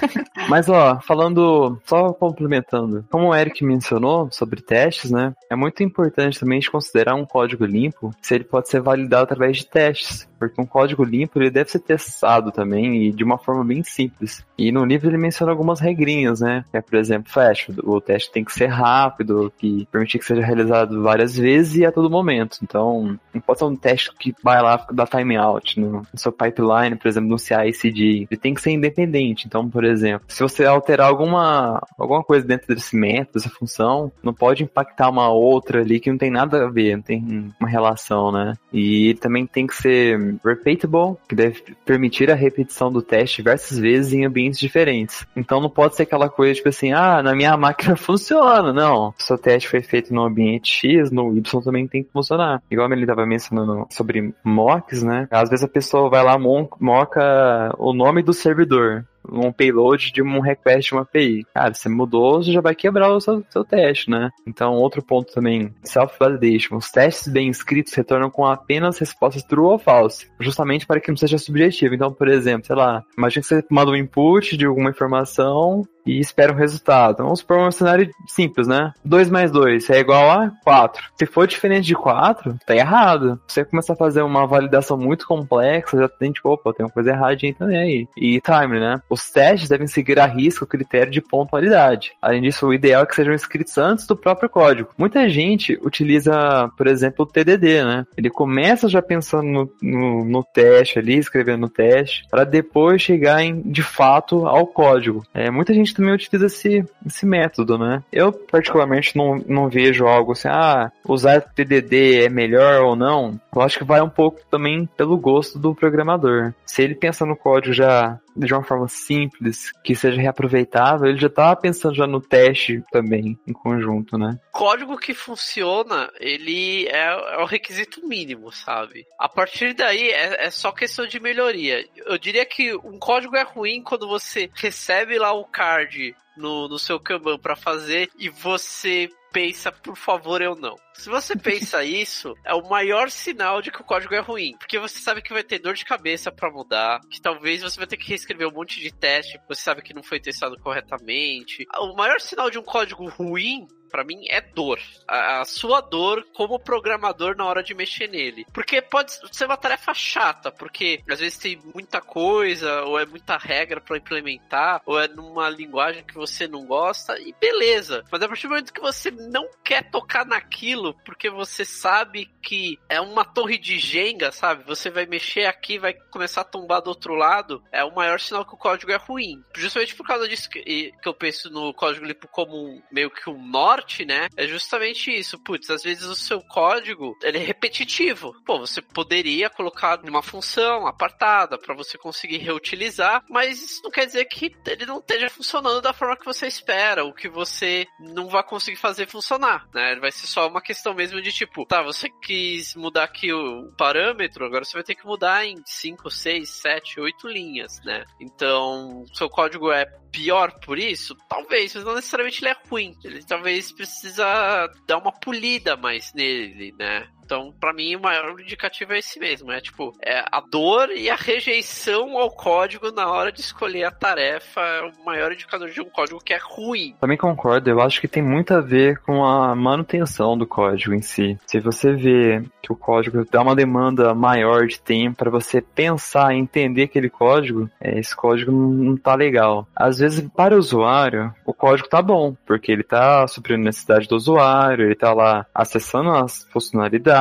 Mas, 0.46 0.68
ó, 0.68 1.00
falando, 1.00 1.80
só 1.86 2.12
complementando, 2.12 3.02
como 3.10 3.28
o 3.28 3.34
Eric 3.34 3.64
mencionou 3.64 4.28
sobre 4.30 4.60
testes, 4.60 5.10
né? 5.10 5.32
É 5.48 5.56
muito 5.56 5.82
importante 5.82 6.38
também 6.38 6.60
de 6.60 6.70
considerar 6.70 7.14
um 7.14 7.24
código 7.24 7.64
limpo 7.64 8.10
se 8.20 8.34
ele 8.34 8.44
pode 8.44 8.68
ser 8.68 8.82
validado 8.82 9.24
através 9.24 9.56
de 9.56 9.66
testes 9.66 10.28
porque 10.42 10.60
um 10.60 10.66
código 10.66 11.04
limpo 11.04 11.38
ele 11.38 11.50
deve 11.50 11.70
ser 11.70 11.78
testado 11.78 12.50
também 12.50 13.04
e 13.04 13.12
de 13.12 13.22
uma 13.22 13.38
forma 13.38 13.64
bem 13.64 13.84
simples. 13.84 14.44
E 14.58 14.72
no 14.72 14.84
livro 14.84 15.08
ele 15.08 15.16
menciona 15.16 15.52
algumas 15.52 15.78
regrinhas, 15.78 16.40
né? 16.40 16.64
É, 16.72 16.80
por 16.80 16.96
exemplo, 16.96 17.30
flash, 17.30 17.68
o 17.84 18.00
teste 18.00 18.32
tem 18.32 18.44
que 18.44 18.52
ser 18.52 18.66
rápido, 18.66 19.52
que 19.56 19.86
permitir 19.92 20.18
que 20.18 20.24
seja 20.24 20.44
realizado 20.44 21.00
várias 21.00 21.36
vezes 21.36 21.76
e 21.76 21.86
a 21.86 21.92
todo 21.92 22.10
momento. 22.10 22.58
Então, 22.60 22.81
não 22.82 23.40
pode 23.40 23.58
ser 23.58 23.64
um 23.64 23.76
teste 23.76 24.10
que 24.18 24.34
vai 24.42 24.60
lá 24.62 24.86
dar 24.92 25.06
timeout 25.06 25.80
no, 25.80 26.02
no 26.12 26.18
seu 26.18 26.32
pipeline, 26.32 26.96
por 26.96 27.08
exemplo, 27.08 27.28
no 27.28 27.38
CI/CD. 27.38 28.26
Ele 28.30 28.40
tem 28.40 28.54
que 28.54 28.60
ser 28.60 28.70
independente. 28.70 29.46
Então, 29.46 29.68
por 29.68 29.84
exemplo, 29.84 30.24
se 30.28 30.42
você 30.42 30.64
alterar 30.64 31.08
alguma 31.08 31.80
alguma 31.98 32.22
coisa 32.22 32.46
dentro 32.46 32.74
desse 32.74 32.96
método, 32.96 33.34
dessa 33.34 33.50
função, 33.50 34.10
não 34.22 34.34
pode 34.34 34.62
impactar 34.62 35.08
uma 35.08 35.28
outra 35.28 35.80
ali 35.80 36.00
que 36.00 36.10
não 36.10 36.18
tem 36.18 36.30
nada 36.30 36.64
a 36.64 36.70
ver, 36.70 36.96
não 36.96 37.02
tem 37.02 37.52
uma 37.60 37.68
relação, 37.68 38.32
né? 38.32 38.54
E 38.72 39.10
ele 39.10 39.18
também 39.18 39.46
tem 39.46 39.66
que 39.66 39.74
ser 39.74 40.36
repeatable, 40.44 41.16
que 41.28 41.34
deve 41.34 41.62
permitir 41.84 42.30
a 42.30 42.34
repetição 42.34 42.90
do 42.90 43.02
teste 43.02 43.36
diversas 43.36 43.78
vezes 43.78 44.12
em 44.12 44.24
ambientes 44.24 44.58
diferentes. 44.58 45.26
Então 45.36 45.60
não 45.60 45.70
pode 45.70 45.96
ser 45.96 46.04
aquela 46.04 46.28
coisa 46.28 46.54
tipo 46.54 46.68
assim, 46.68 46.92
ah, 46.92 47.22
na 47.22 47.34
minha 47.34 47.56
máquina 47.58 47.96
funciona. 47.96 48.72
Não. 48.72 49.14
Se 49.18 49.32
o 49.32 49.38
teste 49.38 49.68
foi 49.68 49.82
feito 49.82 50.12
no 50.12 50.22
ambiente 50.22 50.70
X, 50.70 51.10
no 51.10 51.36
Y 51.36 51.62
também 51.62 51.86
tem 51.86 52.02
que 52.02 52.10
funcionar. 52.12 52.62
Igual 52.72 52.90
ele 52.90 53.02
estava 53.02 53.26
mencionando 53.26 53.86
sobre 53.90 54.34
mocks, 54.42 55.02
né? 55.02 55.28
Às 55.30 55.50
vezes 55.50 55.64
a 55.64 55.68
pessoa 55.68 56.08
vai 56.08 56.24
lá, 56.24 56.38
moca 56.38 57.74
o 57.78 57.92
nome 57.92 58.22
do 58.22 58.32
servidor 58.32 59.04
um 59.28 59.52
payload 59.52 60.12
de 60.12 60.22
um 60.22 60.40
request 60.40 60.88
de 60.88 60.94
uma 60.94 61.02
API. 61.02 61.46
Cara, 61.54 61.74
você 61.74 61.88
mudou, 61.88 62.42
você 62.42 62.52
já 62.52 62.60
vai 62.60 62.74
quebrar 62.74 63.10
o 63.10 63.20
seu, 63.20 63.44
seu 63.50 63.64
teste, 63.64 64.10
né? 64.10 64.30
Então, 64.46 64.74
outro 64.74 65.02
ponto 65.02 65.32
também, 65.32 65.72
self-validation. 65.82 66.76
Os 66.76 66.90
testes 66.90 67.32
bem 67.32 67.48
escritos 67.48 67.94
retornam 67.94 68.30
com 68.30 68.46
apenas 68.46 68.98
respostas 68.98 69.42
true 69.44 69.66
ou 69.66 69.78
false, 69.78 70.28
justamente 70.40 70.86
para 70.86 71.00
que 71.00 71.10
não 71.10 71.16
seja 71.16 71.38
subjetivo. 71.38 71.94
Então, 71.94 72.12
por 72.12 72.28
exemplo, 72.28 72.66
sei 72.66 72.76
lá, 72.76 73.02
imagina 73.16 73.42
que 73.42 73.48
você 73.48 73.64
manda 73.70 73.90
um 73.90 73.96
input 73.96 74.56
de 74.56 74.66
alguma 74.66 74.90
informação 74.90 75.86
e 76.06 76.18
espera 76.18 76.52
um 76.52 76.56
resultado. 76.56 77.22
Vamos 77.22 77.40
supor 77.40 77.58
um 77.58 77.70
cenário 77.70 78.10
simples, 78.26 78.66
né? 78.66 78.92
2 79.04 79.30
mais 79.30 79.50
2 79.50 79.88
é 79.90 80.00
igual 80.00 80.30
a 80.30 80.50
4. 80.64 81.02
Se 81.16 81.26
for 81.26 81.46
diferente 81.46 81.86
de 81.86 81.94
4, 81.94 82.56
tá 82.66 82.74
errado. 82.74 83.40
Você 83.46 83.64
começa 83.64 83.92
a 83.92 83.96
fazer 83.96 84.22
uma 84.22 84.46
validação 84.46 84.98
muito 84.98 85.26
complexa, 85.26 85.98
já 85.98 86.08
tem 86.08 86.32
tipo, 86.32 86.50
opa, 86.50 86.72
tem 86.72 86.84
uma 86.84 86.92
coisa 86.92 87.10
erradinha 87.10 87.54
também 87.54 87.78
aí. 87.78 88.08
E 88.16 88.40
time, 88.40 88.80
né? 88.80 89.00
Os 89.12 89.30
testes 89.30 89.68
devem 89.68 89.86
seguir 89.86 90.18
a 90.18 90.24
risco 90.24 90.64
o 90.64 90.66
critério 90.66 91.12
de 91.12 91.20
pontualidade. 91.20 92.12
Além 92.20 92.40
disso, 92.40 92.66
o 92.66 92.72
ideal 92.72 93.02
é 93.02 93.06
que 93.06 93.14
sejam 93.14 93.34
escritos 93.34 93.76
antes 93.76 94.06
do 94.06 94.16
próprio 94.16 94.48
código. 94.48 94.88
Muita 94.96 95.28
gente 95.28 95.78
utiliza, 95.82 96.70
por 96.78 96.86
exemplo, 96.86 97.26
o 97.26 97.26
TDD, 97.26 97.84
né? 97.84 98.06
Ele 98.16 98.30
começa 98.30 98.88
já 98.88 99.02
pensando 99.02 99.42
no, 99.42 99.72
no, 99.82 100.24
no 100.24 100.42
teste 100.42 100.98
ali, 100.98 101.18
escrevendo 101.18 101.60
no 101.60 101.68
teste, 101.68 102.24
para 102.30 102.44
depois 102.44 103.02
chegar 103.02 103.42
em, 103.42 103.60
de 103.60 103.82
fato 103.82 104.46
ao 104.46 104.66
código. 104.66 105.22
É, 105.34 105.50
muita 105.50 105.74
gente 105.74 105.92
também 105.92 106.14
utiliza 106.14 106.46
esse, 106.46 106.82
esse 107.06 107.26
método, 107.26 107.76
né? 107.76 108.02
Eu, 108.10 108.32
particularmente, 108.32 109.14
não, 109.14 109.36
não 109.46 109.68
vejo 109.68 110.06
algo 110.06 110.32
assim, 110.32 110.48
ah, 110.48 110.90
usar 111.06 111.42
TDD 111.42 112.24
é 112.24 112.28
melhor 112.30 112.82
ou 112.82 112.96
não. 112.96 113.38
Eu 113.54 113.60
acho 113.60 113.76
que 113.76 113.84
vai 113.84 114.00
um 114.00 114.08
pouco 114.08 114.40
também 114.50 114.88
pelo 114.96 115.18
gosto 115.18 115.58
do 115.58 115.74
programador. 115.74 116.54
Se 116.64 116.80
ele 116.80 116.94
pensa 116.94 117.26
no 117.26 117.36
código 117.36 117.74
já 117.74 118.18
de 118.36 118.52
uma 118.52 118.62
forma 118.62 118.88
simples, 119.02 119.72
que 119.84 119.94
seja 119.94 120.20
reaproveitável, 120.20 121.08
ele 121.08 121.18
já 121.18 121.28
tava 121.28 121.56
pensando 121.56 121.94
já 121.94 122.06
no 122.06 122.20
teste 122.20 122.82
também, 122.90 123.38
em 123.46 123.52
conjunto, 123.52 124.16
né? 124.18 124.38
Código 124.52 124.96
que 124.98 125.14
funciona, 125.14 126.10
ele 126.18 126.86
é, 126.88 127.34
é 127.34 127.38
o 127.38 127.44
requisito 127.44 128.06
mínimo, 128.06 128.52
sabe? 128.52 129.06
A 129.18 129.28
partir 129.28 129.74
daí 129.74 130.10
é, 130.10 130.46
é 130.46 130.50
só 130.50 130.72
questão 130.72 131.06
de 131.06 131.20
melhoria. 131.20 131.86
Eu 132.06 132.18
diria 132.18 132.44
que 132.44 132.74
um 132.74 132.98
código 132.98 133.36
é 133.36 133.42
ruim 133.42 133.82
quando 133.82 134.08
você 134.08 134.50
recebe 134.54 135.18
lá 135.18 135.32
o 135.32 135.44
card 135.44 136.14
no, 136.36 136.68
no 136.68 136.78
seu 136.78 136.98
Kanban 136.98 137.38
para 137.38 137.56
fazer 137.56 138.10
e 138.18 138.28
você 138.28 139.10
pensa, 139.32 139.72
por 139.72 139.96
favor, 139.96 140.40
eu 140.42 140.54
não. 140.54 140.76
Se 140.94 141.08
você 141.08 141.34
pensa 141.34 141.82
isso, 141.84 142.34
é 142.44 142.54
o 142.54 142.68
maior 142.68 143.10
sinal 143.10 143.62
de 143.62 143.70
que 143.70 143.80
o 143.80 143.84
código 143.84 144.14
é 144.14 144.20
ruim. 144.20 144.56
Porque 144.58 144.78
você 144.78 144.98
sabe 144.98 145.22
que 145.22 145.32
vai 145.32 145.42
ter 145.42 145.58
dor 145.58 145.74
de 145.74 145.84
cabeça 145.84 146.30
para 146.30 146.50
mudar, 146.50 147.00
que 147.10 147.20
talvez 147.20 147.62
você 147.62 147.78
vai 147.78 147.86
ter 147.86 147.96
que 147.96 148.08
reescrever 148.08 148.46
um 148.46 148.52
monte 148.52 148.80
de 148.80 148.92
teste, 148.92 149.40
você 149.48 149.62
sabe 149.62 149.82
que 149.82 149.94
não 149.94 150.02
foi 150.02 150.20
testado 150.20 150.58
corretamente. 150.58 151.66
O 151.78 151.96
maior 151.96 152.20
sinal 152.20 152.50
de 152.50 152.58
um 152.58 152.62
código 152.62 153.08
ruim 153.08 153.66
para 153.92 154.04
mim 154.04 154.24
é 154.30 154.40
dor. 154.40 154.80
A, 155.06 155.42
a, 155.42 155.44
sua 155.44 155.82
dor 155.82 156.26
como 156.34 156.58
programador 156.58 157.36
na 157.36 157.44
hora 157.44 157.62
de 157.62 157.74
mexer 157.74 158.08
nele. 158.08 158.46
Porque 158.52 158.80
pode 158.80 159.12
ser 159.30 159.44
uma 159.44 159.56
tarefa 159.56 159.92
chata, 159.92 160.50
porque 160.50 161.02
às 161.08 161.20
vezes 161.20 161.38
tem 161.38 161.60
muita 161.74 162.00
coisa, 162.00 162.82
ou 162.84 162.98
é 162.98 163.04
muita 163.04 163.36
regra 163.36 163.80
para 163.80 163.98
implementar, 163.98 164.80
ou 164.86 164.98
é 164.98 165.06
numa 165.06 165.50
linguagem 165.50 166.02
que 166.02 166.14
você 166.14 166.48
não 166.48 166.64
gosta, 166.64 167.18
e 167.20 167.34
beleza. 167.38 168.02
Mas 168.10 168.22
a 168.22 168.28
partir 168.28 168.46
do 168.46 168.50
momento 168.50 168.72
que 168.72 168.80
você 168.80 169.10
não 169.10 169.46
quer 169.62 169.90
tocar 169.90 170.24
naquilo, 170.24 170.94
porque 171.04 171.28
você 171.28 171.64
sabe 171.64 172.30
que 172.40 172.78
é 172.88 173.00
uma 173.00 173.24
torre 173.24 173.58
de 173.58 173.78
Jenga, 173.78 174.32
sabe? 174.32 174.64
Você 174.64 174.88
vai 174.88 175.04
mexer 175.04 175.44
aqui, 175.44 175.78
vai 175.78 175.92
começar 175.92 176.40
a 176.40 176.44
tombar 176.44 176.80
do 176.80 176.88
outro 176.88 177.14
lado, 177.14 177.62
é 177.70 177.84
o 177.84 177.94
maior 177.94 178.18
sinal 178.18 178.46
que 178.46 178.54
o 178.54 178.58
código 178.58 178.90
é 178.90 178.96
ruim. 178.96 179.44
Justamente 179.54 179.94
por 179.94 180.06
causa 180.06 180.26
disso 180.26 180.48
que, 180.48 180.92
que 180.92 181.08
eu 181.08 181.14
penso 181.14 181.50
no 181.50 181.74
código 181.74 182.06
limpo 182.06 182.26
como 182.28 182.82
meio 182.90 183.10
que 183.10 183.28
um 183.28 183.42
norte 183.46 183.81
né? 184.04 184.28
É 184.36 184.46
justamente 184.46 185.10
isso. 185.10 185.38
Putz, 185.38 185.70
às 185.70 185.82
vezes 185.82 186.04
o 186.04 186.14
seu 186.14 186.40
código 186.40 187.16
ele 187.22 187.38
é 187.38 187.42
repetitivo. 187.42 188.34
Pô, 188.44 188.58
você 188.58 188.80
poderia 188.80 189.50
colocar 189.50 190.00
uma 190.04 190.22
função 190.22 190.86
apartada 190.86 191.58
para 191.58 191.74
você 191.74 191.98
conseguir 191.98 192.38
reutilizar, 192.38 193.22
mas 193.28 193.62
isso 193.62 193.82
não 193.82 193.90
quer 193.90 194.06
dizer 194.06 194.24
que 194.26 194.54
ele 194.66 194.86
não 194.86 194.98
esteja 194.98 195.28
funcionando 195.30 195.80
da 195.80 195.92
forma 195.92 196.16
que 196.16 196.24
você 196.24 196.46
espera, 196.46 197.04
ou 197.04 197.12
que 197.12 197.28
você 197.28 197.86
não 197.98 198.28
vai 198.28 198.42
conseguir 198.42 198.76
fazer 198.76 199.06
funcionar, 199.06 199.68
né? 199.74 199.96
Vai 200.00 200.10
ser 200.10 200.26
só 200.26 200.48
uma 200.48 200.60
questão 200.60 200.94
mesmo 200.94 201.20
de 201.20 201.32
tipo, 201.32 201.66
tá, 201.66 201.82
você 201.82 202.08
quis 202.22 202.74
mudar 202.74 203.04
aqui 203.04 203.32
o 203.32 203.72
parâmetro, 203.76 204.44
agora 204.44 204.64
você 204.64 204.74
vai 204.74 204.82
ter 204.82 204.94
que 204.94 205.06
mudar 205.06 205.44
em 205.44 205.56
5, 205.64 206.10
6, 206.10 206.48
7, 206.48 207.00
8 207.00 207.28
linhas, 207.28 207.80
né? 207.84 208.04
Então, 208.20 209.04
seu 209.14 209.28
código 209.28 209.70
é 209.70 209.84
pior 210.12 210.52
por 210.60 210.78
isso? 210.78 211.16
Talvez, 211.28 211.74
mas 211.74 211.84
não 211.84 211.94
necessariamente 211.94 212.44
ele 212.44 212.50
é 212.50 212.56
ruim. 212.68 212.94
Ele 213.02 213.24
talvez 213.24 213.71
precisa 213.72 214.68
dar 214.86 214.98
uma 214.98 215.12
polida 215.12 215.76
mais 215.76 216.12
nele, 216.14 216.72
né? 216.78 217.06
Então, 217.24 217.52
para 217.58 217.72
mim, 217.72 217.96
o 217.96 218.00
maior 218.00 218.38
indicativo 218.38 218.92
é 218.92 218.98
esse 218.98 219.18
mesmo. 219.18 219.50
É 219.52 219.60
tipo, 219.60 219.92
é 220.04 220.24
a 220.30 220.40
dor 220.40 220.90
e 220.90 221.08
a 221.08 221.16
rejeição 221.16 222.18
ao 222.18 222.30
código 222.30 222.90
na 222.90 223.10
hora 223.10 223.32
de 223.32 223.40
escolher 223.40 223.84
a 223.84 223.90
tarefa 223.90 224.60
é 224.60 224.82
o 224.82 225.04
maior 225.04 225.32
indicador 225.32 225.70
de 225.70 225.80
um 225.80 225.88
código 225.88 226.22
que 226.22 226.34
é 226.34 226.38
ruim. 226.42 226.94
Também 227.00 227.16
concordo, 227.16 227.70
eu 227.70 227.80
acho 227.80 228.00
que 228.00 228.08
tem 228.08 228.22
muito 228.22 228.52
a 228.52 228.60
ver 228.60 228.98
com 228.98 229.24
a 229.24 229.54
manutenção 229.54 230.36
do 230.36 230.46
código 230.46 230.94
em 230.94 231.02
si. 231.02 231.38
Se 231.46 231.60
você 231.60 231.92
vê 231.92 232.42
que 232.60 232.72
o 232.72 232.76
código 232.76 233.24
dá 233.30 233.42
uma 233.42 233.56
demanda 233.56 234.14
maior 234.14 234.66
de 234.66 234.80
tempo 234.80 235.16
para 235.16 235.30
você 235.30 235.60
pensar 235.60 236.34
e 236.34 236.38
entender 236.38 236.84
aquele 236.84 237.10
código, 237.10 237.70
é, 237.80 237.98
esse 237.98 238.14
código 238.14 238.52
não 238.52 238.96
tá 238.96 239.14
legal. 239.14 239.66
Às 239.74 239.98
vezes, 239.98 240.28
para 240.34 240.54
o 240.54 240.58
usuário, 240.58 241.34
o 241.44 241.54
código 241.54 241.88
tá 241.88 242.02
bom, 242.02 242.36
porque 242.46 242.70
ele 242.70 242.82
tá 242.82 243.26
suprindo 243.26 243.62
a 243.62 243.64
necessidade 243.64 244.08
do 244.08 244.16
usuário, 244.16 244.84
ele 244.84 244.94
tá 244.94 245.12
lá 245.12 245.46
acessando 245.54 246.10
as 246.10 246.46
funcionalidades 246.52 247.12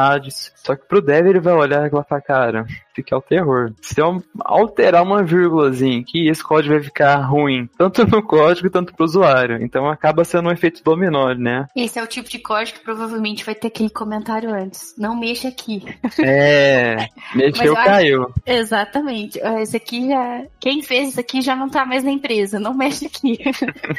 só 0.55 0.75
que 0.75 0.85
pro 0.85 1.01
dev 1.01 1.27
ele 1.27 1.39
vai 1.39 1.53
olhar 1.53 1.85
e 1.85 1.89
vai 1.89 2.03
falar, 2.03 2.21
cara, 2.21 2.65
fica 2.93 3.17
o 3.17 3.21
terror. 3.21 3.73
Se 3.81 3.99
eu 3.99 4.23
alterar 4.39 5.03
uma 5.03 5.23
vírgulazinha 5.23 5.99
aqui, 5.99 6.27
esse 6.27 6.43
código 6.43 6.73
vai 6.73 6.83
ficar 6.83 7.15
ruim, 7.17 7.69
tanto 7.77 8.05
no 8.05 8.23
código 8.23 8.69
tanto 8.69 8.93
pro 8.93 9.05
usuário. 9.05 9.61
Então 9.61 9.87
acaba 9.87 10.23
sendo 10.23 10.49
um 10.49 10.51
efeito 10.51 10.83
dominó, 10.83 11.33
né? 11.33 11.67
Esse 11.75 11.99
é 11.99 12.03
o 12.03 12.07
tipo 12.07 12.29
de 12.29 12.39
código 12.39 12.79
que 12.79 12.83
provavelmente 12.83 13.45
vai 13.45 13.55
ter 13.55 13.67
aquele 13.67 13.89
comentário 13.89 14.53
antes. 14.53 14.95
Não 14.97 15.15
mexa 15.15 15.47
aqui. 15.47 15.83
É, 16.23 17.07
mexeu, 17.35 17.73
caiu. 17.73 18.23
Acho... 18.23 18.33
Exatamente. 18.45 19.39
Esse 19.61 19.77
aqui 19.77 20.07
já. 20.07 20.43
Quem 20.59 20.81
fez 20.81 21.09
isso 21.09 21.19
aqui 21.19 21.41
já 21.41 21.55
não 21.55 21.67
tá 21.67 21.85
mais 21.85 22.03
na 22.03 22.11
empresa, 22.11 22.59
não 22.59 22.73
mexe 22.73 23.07
aqui. 23.07 23.39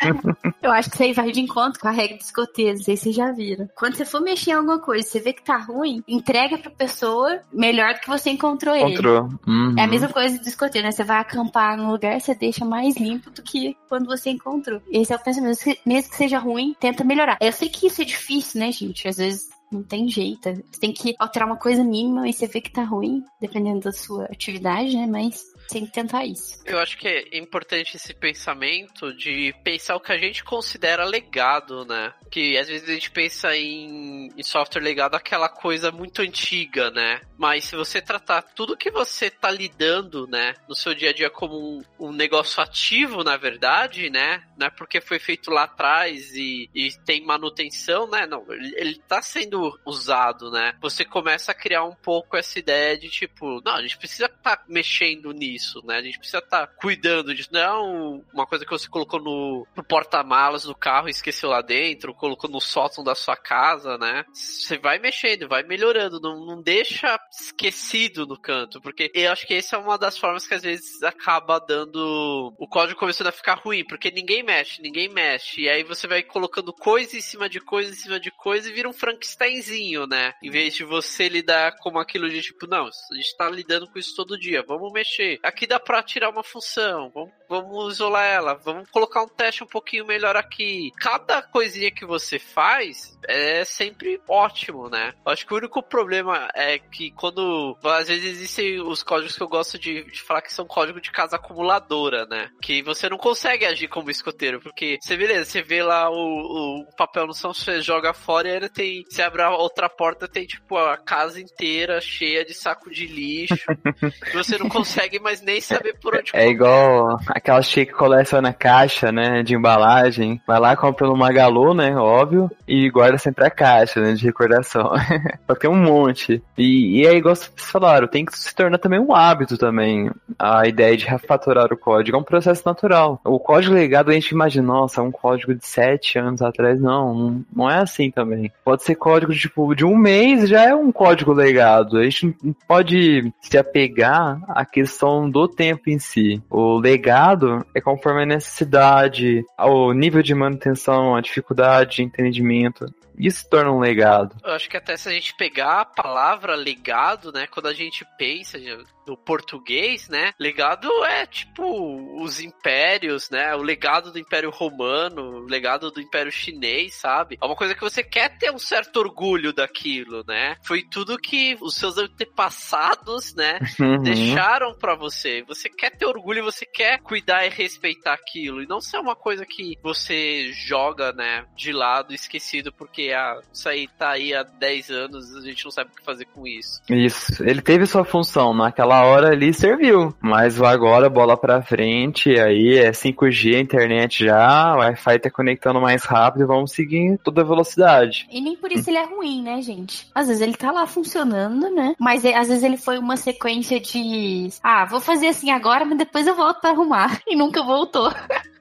eu 0.62 0.70
acho 0.70 0.88
que 0.88 0.96
isso 0.96 1.02
aí 1.02 1.12
vai 1.12 1.32
de 1.32 1.40
encontro 1.40 1.80
com 1.80 1.88
a 1.88 1.90
regra 1.90 2.16
dos 2.16 2.32
escoteiro, 2.32 2.76
não 2.76 2.82
sei 2.82 2.96
se 2.96 3.04
vocês 3.04 3.16
já 3.16 3.30
viram. 3.30 3.68
Quando 3.76 3.96
você 3.96 4.04
for 4.04 4.20
mexer 4.20 4.50
em 4.50 4.54
alguma 4.54 4.78
coisa, 4.78 5.06
você 5.06 5.20
vê 5.20 5.32
que 5.32 5.42
tá 5.42 5.58
ruim, 5.58 6.02
entrega 6.08 6.58
pra 6.58 6.70
pessoa 6.70 7.40
melhor 7.52 7.94
do 7.94 8.00
que 8.00 8.08
você 8.08 8.30
encontrou 8.30 8.74
ele. 8.74 8.81
Encontrou. 8.88 9.28
Uhum. 9.46 9.74
É 9.78 9.82
a 9.82 9.86
mesma 9.86 10.08
coisa 10.08 10.38
do 10.38 10.48
escoteiro, 10.48 10.86
né? 10.86 10.92
Você 10.92 11.04
vai 11.04 11.18
acampar 11.18 11.76
num 11.76 11.90
lugar, 11.90 12.20
você 12.20 12.34
deixa 12.34 12.64
mais 12.64 12.96
limpo 12.96 13.30
do 13.30 13.42
que 13.42 13.76
quando 13.88 14.06
você 14.06 14.30
encontrou. 14.30 14.80
Esse 14.90 15.12
é 15.12 15.16
o 15.16 15.18
pensamento. 15.18 15.58
Mesmo 15.86 16.10
que 16.10 16.16
seja 16.16 16.38
ruim, 16.38 16.74
tenta 16.78 17.04
melhorar. 17.04 17.38
Eu 17.40 17.52
sei 17.52 17.68
que 17.68 17.86
isso 17.86 18.02
é 18.02 18.04
difícil, 18.04 18.60
né, 18.60 18.72
gente? 18.72 19.06
Às 19.08 19.16
vezes 19.16 19.48
não 19.72 19.82
tem 19.82 20.08
jeito. 20.08 20.48
Você 20.70 20.80
tem 20.80 20.92
que 20.92 21.14
alterar 21.18 21.48
uma 21.48 21.56
coisa 21.56 21.82
mínima 21.82 22.28
e 22.28 22.32
você 22.32 22.46
vê 22.46 22.60
que 22.60 22.70
tá 22.70 22.84
ruim, 22.84 23.24
dependendo 23.40 23.80
da 23.80 23.92
sua 23.92 24.24
atividade, 24.24 24.96
né? 24.96 25.06
Mas 25.06 25.42
tem 25.72 25.86
que 25.86 25.92
tentar 25.92 26.26
isso. 26.26 26.62
Eu 26.66 26.78
acho 26.78 26.98
que 26.98 27.08
é 27.08 27.38
importante 27.38 27.96
esse 27.96 28.12
pensamento 28.12 29.14
de 29.14 29.54
pensar 29.64 29.96
o 29.96 30.00
que 30.00 30.12
a 30.12 30.18
gente 30.18 30.44
considera 30.44 31.04
legado, 31.04 31.84
né? 31.86 32.12
Que 32.30 32.58
às 32.58 32.68
vezes 32.68 32.88
a 32.88 32.92
gente 32.92 33.10
pensa 33.10 33.56
em, 33.56 34.30
em 34.36 34.42
software 34.42 34.82
legado 34.82 35.14
aquela 35.14 35.48
coisa 35.48 35.90
muito 35.90 36.20
antiga, 36.20 36.90
né? 36.90 37.22
Mas 37.38 37.64
se 37.64 37.74
você 37.74 38.02
tratar 38.02 38.42
tudo 38.42 38.76
que 38.76 38.90
você 38.90 39.30
tá 39.30 39.50
lidando, 39.50 40.26
né, 40.26 40.54
no 40.68 40.74
seu 40.74 40.94
dia 40.94 41.10
a 41.10 41.12
dia 41.12 41.30
como 41.30 41.56
um, 41.56 41.82
um 41.98 42.12
negócio 42.12 42.62
ativo, 42.62 43.24
na 43.24 43.36
verdade, 43.38 44.10
né? 44.10 44.44
Não 44.58 44.66
é 44.66 44.70
porque 44.70 45.00
foi 45.00 45.18
feito 45.18 45.50
lá 45.50 45.64
atrás 45.64 46.34
e, 46.34 46.68
e 46.74 46.92
tem 47.04 47.24
manutenção, 47.24 48.06
né? 48.06 48.26
Não, 48.26 48.44
ele, 48.52 48.74
ele 48.76 48.94
tá 49.08 49.22
sendo 49.22 49.78
usado, 49.86 50.50
né? 50.50 50.74
Você 50.82 51.04
começa 51.04 51.52
a 51.52 51.54
criar 51.54 51.84
um 51.84 51.94
pouco 51.94 52.36
essa 52.36 52.58
ideia 52.58 52.98
de 52.98 53.08
tipo, 53.08 53.62
não, 53.64 53.76
a 53.76 53.82
gente 53.82 53.96
precisa 53.96 54.26
estar 54.26 54.56
tá 54.56 54.64
mexendo 54.68 55.32
nisso 55.32 55.61
isso, 55.62 55.80
né? 55.86 55.96
A 55.96 56.02
gente 56.02 56.18
precisa 56.18 56.38
estar 56.38 56.66
tá 56.66 56.72
cuidando 56.80 57.34
disso. 57.34 57.48
Não 57.52 57.60
é 57.60 58.24
uma 58.34 58.46
coisa 58.46 58.64
que 58.64 58.70
você 58.70 58.88
colocou 58.88 59.20
no, 59.20 59.66
no 59.76 59.84
porta-malas 59.84 60.64
do 60.64 60.74
carro 60.74 61.08
e 61.08 61.12
esqueceu 61.12 61.48
lá 61.48 61.62
dentro, 61.62 62.14
colocou 62.14 62.50
no 62.50 62.60
sótão 62.60 63.04
da 63.04 63.14
sua 63.14 63.36
casa, 63.36 63.96
né? 63.96 64.24
Você 64.32 64.76
vai 64.78 64.98
mexendo, 64.98 65.48
vai 65.48 65.62
melhorando, 65.62 66.20
não, 66.20 66.44
não 66.44 66.60
deixa 66.60 67.18
esquecido 67.30 68.26
no 68.26 68.38
canto, 68.38 68.80
porque 68.80 69.10
eu 69.14 69.30
acho 69.30 69.46
que 69.46 69.54
essa 69.54 69.76
é 69.76 69.78
uma 69.78 69.96
das 69.96 70.18
formas 70.18 70.46
que 70.46 70.54
às 70.54 70.62
vezes 70.62 71.02
acaba 71.02 71.58
dando 71.58 72.52
o 72.58 72.68
código 72.68 72.98
começando 72.98 73.28
a 73.28 73.32
ficar 73.32 73.54
ruim, 73.54 73.84
porque 73.84 74.10
ninguém 74.10 74.42
mexe, 74.42 74.82
ninguém 74.82 75.08
mexe, 75.08 75.62
e 75.62 75.68
aí 75.68 75.84
você 75.84 76.06
vai 76.06 76.22
colocando 76.22 76.72
coisa 76.72 77.16
em 77.16 77.20
cima 77.20 77.48
de 77.48 77.60
coisa 77.60 77.92
em 77.92 77.96
cima 77.96 78.18
de 78.18 78.30
coisa 78.30 78.68
e 78.68 78.72
vira 78.72 78.88
um 78.88 78.92
Frankensteinzinho, 78.92 80.06
né? 80.06 80.32
Em 80.42 80.50
vez 80.50 80.74
de 80.74 80.84
você 80.84 81.28
lidar 81.28 81.76
com 81.78 81.98
aquilo 81.98 82.28
de 82.28 82.40
tipo, 82.40 82.66
não, 82.66 82.86
a 82.86 83.14
gente 83.14 83.36
tá 83.36 83.48
lidando 83.48 83.88
com 83.90 83.98
isso 83.98 84.14
todo 84.16 84.38
dia, 84.38 84.64
vamos 84.66 84.92
mexer 84.92 85.38
aqui 85.52 85.66
dá 85.66 85.78
pra 85.78 86.02
tirar 86.02 86.30
uma 86.30 86.42
função, 86.42 87.10
vamos, 87.14 87.32
vamos 87.48 87.94
isolar 87.94 88.24
ela, 88.24 88.54
vamos 88.54 88.88
colocar 88.90 89.22
um 89.22 89.28
teste 89.28 89.62
um 89.62 89.66
pouquinho 89.66 90.06
melhor 90.06 90.36
aqui. 90.36 90.90
Cada 90.98 91.42
coisinha 91.42 91.90
que 91.90 92.04
você 92.04 92.38
faz 92.38 93.18
é 93.28 93.64
sempre 93.64 94.20
ótimo, 94.28 94.88
né? 94.88 95.12
Acho 95.26 95.46
que 95.46 95.52
o 95.52 95.56
único 95.56 95.82
problema 95.82 96.48
é 96.54 96.78
que 96.78 97.10
quando 97.12 97.78
às 97.84 98.08
vezes 98.08 98.24
existem 98.24 98.80
os 98.80 99.02
códigos 99.02 99.36
que 99.36 99.42
eu 99.42 99.48
gosto 99.48 99.78
de, 99.78 100.04
de 100.04 100.22
falar 100.22 100.42
que 100.42 100.52
são 100.52 100.66
código 100.66 101.00
de 101.00 101.10
casa 101.10 101.36
acumuladora, 101.36 102.26
né? 102.26 102.50
Que 102.60 102.82
você 102.82 103.08
não 103.08 103.18
consegue 103.18 103.66
agir 103.66 103.88
como 103.88 104.10
escoteiro, 104.10 104.60
porque 104.60 104.98
você 105.00 105.16
beleza, 105.16 105.44
você 105.44 105.62
vê 105.62 105.82
lá 105.82 106.10
o, 106.10 106.80
o 106.80 106.96
papel 106.96 107.26
no 107.26 107.34
chão, 107.34 107.52
você 107.52 107.80
joga 107.80 108.12
fora 108.14 108.48
e 108.48 108.52
ainda 108.52 108.68
tem, 108.68 109.04
você 109.08 109.22
abre 109.22 109.42
a 109.42 109.50
outra 109.50 109.88
porta, 109.88 110.26
tem 110.26 110.46
tipo 110.46 110.76
a 110.76 110.96
casa 110.96 111.40
inteira 111.40 112.00
cheia 112.00 112.44
de 112.44 112.54
saco 112.54 112.90
de 112.90 113.06
lixo. 113.06 113.54
você 114.32 114.58
não 114.58 114.68
consegue 114.68 115.18
mais 115.20 115.31
nem 115.40 115.60
saber 115.60 115.96
por 116.00 116.14
onde 116.14 116.30
É 116.34 116.48
igual 116.48 117.18
aquela 117.28 117.62
cheia 117.62 117.86
que 117.86 117.92
coleciona 117.92 118.52
caixa, 118.52 119.10
né, 119.10 119.42
de 119.42 119.54
embalagem. 119.54 120.40
Vai 120.46 120.60
lá, 120.60 120.76
compra 120.76 121.06
no 121.06 121.16
Magalu, 121.16 121.74
né, 121.74 121.96
óbvio, 121.96 122.50
e 122.66 122.90
guarda 122.90 123.18
sempre 123.18 123.46
a 123.46 123.50
caixa, 123.50 124.00
né, 124.00 124.12
de 124.12 124.24
recordação. 124.24 124.92
Só 125.46 125.54
tem 125.54 125.70
um 125.70 125.76
monte. 125.76 126.42
E, 126.56 127.00
e 127.00 127.06
é 127.06 127.14
igual 127.14 127.34
vocês 127.34 127.52
falaram, 127.56 128.06
tem 128.06 128.24
que 128.24 128.36
se 128.36 128.54
tornar 128.54 128.78
também 128.78 129.00
um 129.00 129.14
hábito 129.14 129.56
também. 129.56 130.10
A 130.38 130.66
ideia 130.66 130.96
de 130.96 131.06
refatorar 131.06 131.72
o 131.72 131.76
código 131.76 132.16
é 132.16 132.20
um 132.20 132.24
processo 132.24 132.62
natural. 132.66 133.20
O 133.24 133.38
código 133.38 133.74
legado 133.74 134.10
a 134.10 134.14
gente 134.14 134.30
imagina, 134.30 134.66
nossa, 134.66 135.02
um 135.02 135.10
código 135.10 135.54
de 135.54 135.66
sete 135.66 136.18
anos 136.18 136.42
atrás. 136.42 136.80
Não, 136.80 137.44
não, 137.54 137.70
é 137.70 137.78
assim 137.78 138.10
também. 138.10 138.50
Pode 138.64 138.82
ser 138.82 138.94
código 138.94 139.32
tipo, 139.32 139.74
de 139.74 139.84
um 139.84 139.96
mês 139.96 140.48
já 140.48 140.64
é 140.64 140.74
um 140.74 140.90
código 140.90 141.32
legado. 141.32 141.98
A 141.98 142.04
gente 142.04 142.36
não 142.42 142.54
pode 142.66 143.32
se 143.40 143.56
apegar 143.58 144.40
à 144.48 144.64
questão 144.64 145.21
do 145.30 145.48
tempo 145.48 145.90
em 145.90 145.98
si. 145.98 146.42
O 146.50 146.78
legado 146.78 147.64
é 147.74 147.80
conforme 147.80 148.22
a 148.22 148.26
necessidade, 148.26 149.44
o 149.58 149.92
nível 149.92 150.22
de 150.22 150.34
manutenção, 150.34 151.14
a 151.14 151.20
dificuldade 151.20 151.96
de 151.96 152.02
entendimento. 152.02 152.86
Isso 153.18 153.48
torna 153.48 153.70
um 153.70 153.78
legado. 153.78 154.36
Eu 154.42 154.52
acho 154.52 154.68
que 154.68 154.76
até 154.76 154.96
se 154.96 155.08
a 155.08 155.12
gente 155.12 155.34
pegar 155.36 155.80
a 155.80 155.84
palavra 155.84 156.54
legado, 156.54 157.30
né, 157.32 157.46
quando 157.46 157.66
a 157.66 157.74
gente 157.74 158.06
pensa 158.18 158.58
no 159.06 159.16
português, 159.16 160.08
né, 160.08 160.32
legado 160.38 160.88
é 161.04 161.26
tipo 161.26 162.22
os 162.22 162.40
impérios, 162.40 163.28
né, 163.30 163.54
o 163.54 163.62
legado 163.62 164.12
do 164.12 164.18
Império 164.18 164.50
Romano, 164.50 165.40
o 165.40 165.46
legado 165.46 165.90
do 165.90 166.00
Império 166.00 166.30
Chinês, 166.30 166.94
sabe? 166.94 167.38
É 167.40 167.44
uma 167.44 167.56
coisa 167.56 167.74
que 167.74 167.80
você 167.80 168.02
quer 168.02 168.38
ter 168.38 168.52
um 168.52 168.58
certo 168.58 168.96
orgulho 168.96 169.52
daquilo, 169.52 170.24
né? 170.26 170.56
Foi 170.64 170.82
tudo 170.82 171.18
que 171.18 171.56
os 171.60 171.74
seus 171.74 171.98
antepassados, 171.98 173.34
né, 173.34 173.58
uhum. 173.80 174.02
deixaram 174.02 174.74
para 174.78 174.94
você. 174.94 175.42
Você 175.48 175.68
quer 175.68 175.90
ter 175.90 176.06
orgulho, 176.06 176.44
você 176.44 176.64
quer 176.64 177.00
cuidar 177.00 177.44
e 177.44 177.50
respeitar 177.50 178.14
aquilo, 178.14 178.62
e 178.62 178.66
não 178.66 178.80
ser 178.80 178.98
uma 178.98 179.16
coisa 179.16 179.44
que 179.44 179.76
você 179.82 180.52
joga, 180.52 181.12
né, 181.12 181.44
de 181.56 181.72
lado, 181.72 182.14
esquecido 182.14 182.72
porque 182.72 182.92
porque 182.92 183.10
ah, 183.10 183.40
isso 183.50 183.68
aí 183.68 183.88
tá 183.98 184.10
aí 184.10 184.34
há 184.34 184.42
10 184.42 184.90
anos, 184.90 185.34
a 185.34 185.40
gente 185.40 185.64
não 185.64 185.70
sabe 185.70 185.90
o 185.90 185.96
que 185.96 186.04
fazer 186.04 186.26
com 186.26 186.46
isso. 186.46 186.80
Isso, 186.90 187.42
ele 187.42 187.62
teve 187.62 187.86
sua 187.86 188.04
função, 188.04 188.54
naquela 188.54 188.91
hora 189.00 189.28
ali 189.28 189.52
serviu, 189.52 190.14
mas 190.20 190.60
agora 190.60 191.08
bola 191.08 191.36
pra 191.36 191.62
frente, 191.62 192.38
aí 192.38 192.78
é 192.78 192.90
5G, 192.90 193.60
internet 193.60 194.24
já, 194.24 194.74
o 194.74 194.78
Wi-Fi 194.78 195.18
tá 195.18 195.30
conectando 195.30 195.80
mais 195.80 196.04
rápido, 196.04 196.46
vamos 196.46 196.72
seguir 196.72 197.18
toda 197.24 197.42
a 197.42 197.44
velocidade. 197.44 198.26
E 198.30 198.40
nem 198.40 198.56
por 198.56 198.70
isso 198.70 198.90
ele 198.90 198.98
é 198.98 199.04
ruim, 199.04 199.42
né, 199.42 199.60
gente? 199.62 200.08
Às 200.14 200.28
vezes 200.28 200.42
ele 200.42 200.54
tá 200.54 200.70
lá 200.70 200.86
funcionando, 200.86 201.70
né? 201.70 201.94
Mas 201.98 202.24
às 202.24 202.48
vezes 202.48 202.62
ele 202.62 202.76
foi 202.76 202.98
uma 202.98 203.16
sequência 203.16 203.80
de, 203.80 204.48
ah, 204.62 204.84
vou 204.84 205.00
fazer 205.00 205.28
assim 205.28 205.50
agora, 205.50 205.84
mas 205.84 205.98
depois 205.98 206.26
eu 206.26 206.34
volto 206.34 206.60
pra 206.60 206.70
arrumar. 206.70 207.20
E 207.32 207.36
nunca 207.36 207.62
voltou. 207.62 208.12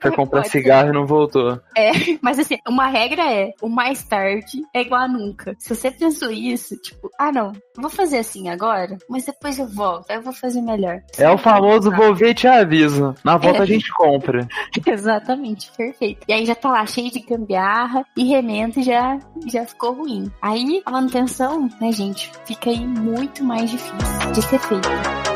Foi 0.00 0.10
comprar 0.14 0.44
cigarro 0.44 0.86
ser. 0.86 0.90
e 0.90 0.94
não 0.94 1.06
voltou. 1.06 1.60
É, 1.76 1.90
mas 2.20 2.38
assim, 2.38 2.56
uma 2.68 2.86
regra 2.86 3.22
é: 3.22 3.52
o 3.60 3.68
mais 3.68 4.02
tarde 4.02 4.62
é 4.74 4.82
igual 4.82 5.02
a 5.02 5.08
nunca. 5.08 5.54
Se 5.58 5.74
você 5.74 5.90
pensou 5.90 6.30
isso, 6.30 6.76
tipo, 6.76 7.10
ah 7.18 7.32
não, 7.32 7.52
vou 7.76 7.90
fazer 7.90 8.18
assim 8.18 8.48
agora, 8.48 8.96
mas 9.08 9.24
depois 9.24 9.58
eu 9.58 9.68
volto, 9.68 10.10
aí 10.10 10.16
eu 10.16 10.22
vou 10.22 10.32
fazer 10.32 10.60
melhor. 10.60 11.00
Você 11.12 11.24
é 11.24 11.30
o 11.30 11.38
famoso 11.38 11.90
vou 11.90 12.14
ver 12.14 12.30
e 12.30 12.34
te 12.34 12.46
aviso. 12.46 13.14
Na 13.24 13.36
volta 13.36 13.58
é. 13.58 13.62
a 13.62 13.66
gente 13.66 13.92
compra. 13.92 14.48
Exatamente, 14.86 15.70
perfeito. 15.76 16.24
E 16.26 16.32
aí 16.32 16.44
já 16.44 16.54
tá 16.54 16.70
lá 16.70 16.86
cheio 16.86 17.10
de 17.10 17.20
gambiarra 17.20 18.04
e 18.16 18.24
remendo 18.24 18.82
já, 18.82 19.18
já 19.46 19.64
ficou 19.66 19.92
ruim. 19.92 20.30
Aí 20.40 20.82
a 20.84 20.90
manutenção, 20.90 21.68
né, 21.80 21.92
gente, 21.92 22.30
fica 22.44 22.70
aí 22.70 22.80
muito 22.80 23.44
mais 23.44 23.70
difícil 23.70 24.32
de 24.32 24.42
ser 24.42 24.58
feita. 24.58 25.29